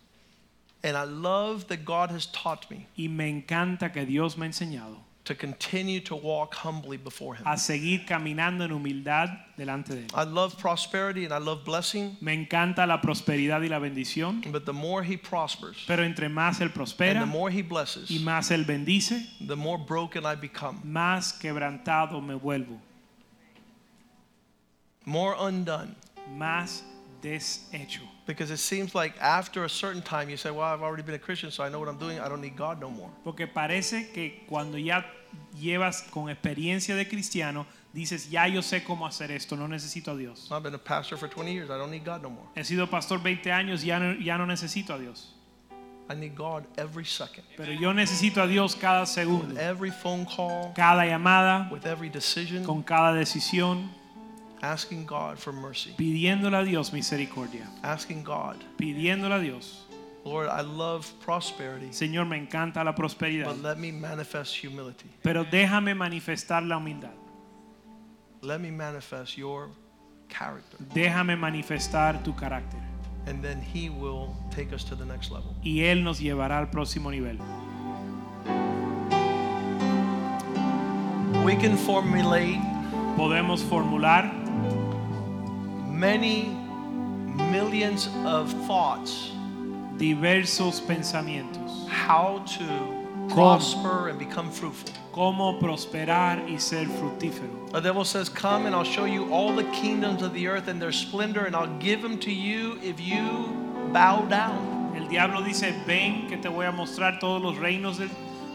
[0.82, 4.48] And I love that God has taught me Y me encanta que Dios me ha
[4.48, 7.42] enseñado to continue to walk humbly before Him.
[7.46, 9.28] a seguir caminando en humildad
[9.58, 10.10] delante de Él.
[10.14, 14.64] I love prosperity and I love blessing, Me encanta la prosperidad y la bendición, but
[14.64, 18.20] the more He prospers pero entre más Él and the prospera more He blesses, y
[18.20, 22.78] más Él bendice, the more broken I become, más quebrantado me vuelvo,
[25.04, 25.94] more undone.
[26.36, 26.82] más
[27.20, 28.00] deshecho.
[28.28, 31.18] Because it seems like after a certain time you say, Well, I've already been a
[31.18, 32.20] Christian, so I know what I'm doing.
[32.20, 33.10] I don't need God no more.
[33.24, 35.04] Porque parece que cuando ya
[35.58, 40.16] llevas con experiencia de cristiano, Dices, ya yo sé cómo hacer esto, no necesito a
[40.16, 40.48] Dios.
[40.50, 41.70] I've been a pastor for 20 years.
[41.70, 42.46] I don't need God no more.
[42.54, 45.34] He sido pastor 20 años, ya no, ya no necesito a Dios.
[46.10, 47.44] I need God every second.
[47.56, 52.08] Pero yo necesito a Dios cada With segundo, every phone call, cada llamada, with every
[52.10, 53.90] decision, con cada decisión,
[54.62, 55.94] asking God for mercy.
[55.96, 59.84] pidiéndole a Dios misericordia, Asking God, pidiéndole a Dios.
[60.24, 65.08] Lord, I love prosperity, Señor, me encanta la prosperidad, but let me manifest humility.
[65.22, 67.14] pero déjame manifestar la humildad.
[68.42, 69.70] Let me manifest your
[70.28, 70.78] character.
[70.94, 72.78] Déjame manifestar tu carácter.
[73.26, 75.54] And then He will take us to the next level.
[75.62, 77.38] Y Él nos llevará al próximo nivel.
[81.44, 82.60] We can formulate
[83.18, 84.37] Podemos formular
[85.98, 86.56] many
[87.50, 89.32] millions of thoughts
[89.96, 91.88] diversos pensamientos.
[91.88, 94.90] how to prosper and become fruitful.
[95.12, 97.72] Cómo prosperar y ser fructífero.
[97.72, 100.80] The devil says, Come and I'll show you all the kingdoms of the earth and
[100.80, 103.48] their splendor, and I'll give them to you if you
[103.92, 104.94] bow down.
[104.96, 108.10] El diablo dice, ven que te voy a mostrar todos los reinos del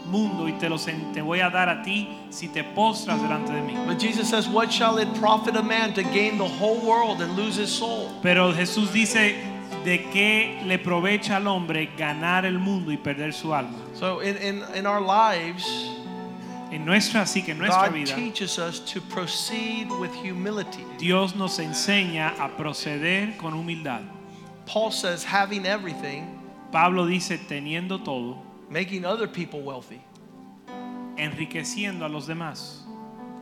[0.06, 3.60] mundo y te los te voy a dar a ti si te postras delante de
[3.60, 3.74] mí.
[3.86, 7.36] But Jesus says, What shall it profit a man to gain the whole world and
[7.36, 8.10] lose his soul?
[8.22, 9.36] Pero Jesús dice,
[9.84, 13.78] ¿de qué le provecha al hombre ganar el mundo y perder su alma?
[13.94, 15.64] So in, in, in our lives,
[16.70, 20.84] En nuestra, así que en nuestra God vida, teaches us to proceed with humility.
[20.98, 24.00] Dios nos enseña a proceder con humildad.
[24.66, 26.24] Paul says, having everything,
[26.72, 28.42] Pablo dice, teniendo todo,
[28.74, 30.02] making other people wealthy.
[31.16, 32.83] enriqueciendo a los demás.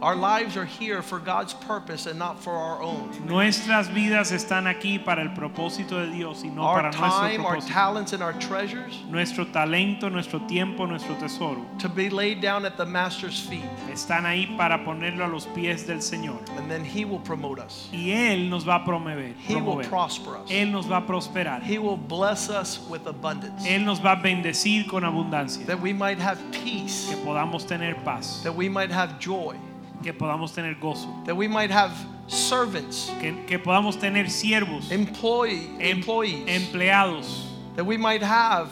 [0.02, 3.08] Our lives are here for God's purpose and not for our own.
[3.24, 7.40] Nuestras vidas están aquí para el propósito de Dios y no para Our nuestro time,
[7.44, 7.72] our propósito.
[7.72, 12.76] talents, and our treasures Nuestro talento, nuestro tiempo, nuestro tesoro to be laid down at
[12.76, 13.62] the Master's feet.
[13.92, 16.40] están ahí para ponerlo a los pies del Señor.
[16.58, 17.88] And then He will promote us.
[17.92, 19.34] Y Él nos va a promover.
[19.38, 20.50] He will prosper us.
[20.50, 21.62] Él nos va a prosperar.
[21.62, 23.64] He will bless us with abundance.
[23.64, 25.64] Él nos va a bendecir con abundancia.
[25.66, 27.08] That we might have peace.
[27.08, 28.42] Que podamos tener paz.
[28.42, 29.56] That we might have joy.
[30.02, 31.24] Que podamos tener gozo.
[31.26, 31.92] That we might have
[32.26, 34.90] servants, Que, que podamos tener siervos.
[34.90, 36.46] employee, em- employees.
[36.48, 37.46] empleados.
[37.76, 38.70] That we might have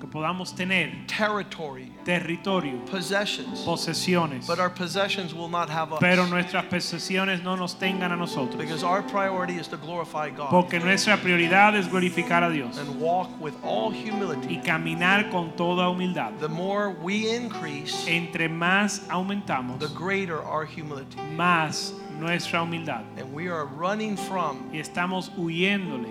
[0.00, 2.78] Que podamos tener territory, territorio.
[2.86, 3.64] possessions.
[3.64, 4.46] Posesiones.
[4.46, 6.00] But our possessions will not have us.
[6.00, 8.56] Pero nuestras posesiones no nos tengan a nosotros.
[8.58, 12.78] Because our priority is to glorify God Porque nuestra prioridad es glorificar a Dios.
[12.78, 14.56] and walk with all humility.
[14.56, 16.38] Y caminar con toda humildad.
[16.40, 21.16] The more we increase, Entre más aumentamos, the greater our humility.
[21.36, 23.04] más nuestra humildad.
[23.16, 26.08] And we are running from Y estamos huyéndole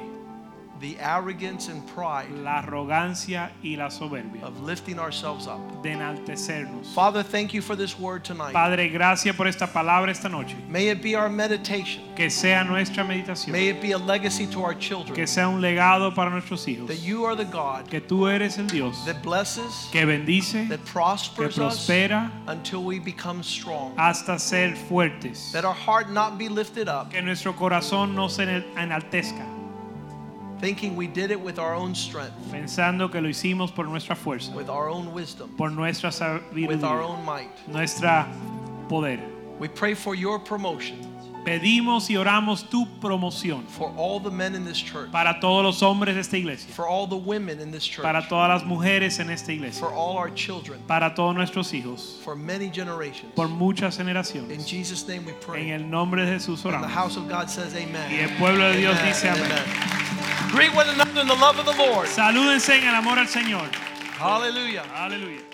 [0.80, 5.60] the arrogance and pride la arrogancia y la soberbia of lifting ourselves up.
[5.84, 6.94] de enaltecernos.
[6.94, 8.54] Father, thank you for this word tonight.
[8.54, 10.56] Padre, gracias por esta palabra esta noche.
[10.70, 12.04] May it be our meditation.
[12.16, 13.52] Que sea nuestra meditación.
[13.52, 15.16] May it be a legacy to our children.
[15.16, 16.88] Que sea un legado para nuestros hijos.
[16.88, 20.84] That you are the God Que tú eres el Dios that blesses, que bendice, that
[20.84, 23.94] que prospers us prospera until we become strong.
[23.98, 25.52] hasta ser fuertes.
[25.52, 28.44] That our heart not be lifted up, Que nuestro corazón no se
[28.76, 29.46] enaltezca,
[30.60, 34.54] thinking we did it with our own strength, pensando que lo hicimos por nuestra fuerza,
[34.54, 36.12] with our own wisdom, por nuestra
[36.52, 37.50] with our own might.
[37.68, 38.28] nuestra
[38.90, 39.20] poder.
[39.60, 41.17] We pray for your promotion
[41.48, 45.82] Pedimos y oramos tu promoción for all the men in this church, para todos los
[45.82, 49.18] hombres de esta iglesia, for all the women in this church, para todas las mujeres
[49.20, 53.32] en esta iglesia, for all our children, para todos nuestros hijos, for many generations.
[53.34, 54.68] por muchas In generaciones.
[54.68, 55.72] Jesus' name we En pray.
[55.72, 56.92] el nombre de Jesús And the oramos.
[56.92, 58.12] house of God says Y amen.
[58.12, 60.52] el pueblo de Dios Amen, dice amén.
[60.52, 62.08] Greet one another in the love of the Lord.
[62.08, 63.70] Salúdense en el amor al Señor.
[64.20, 64.84] Hallelujah.
[64.96, 65.47] Aleluya.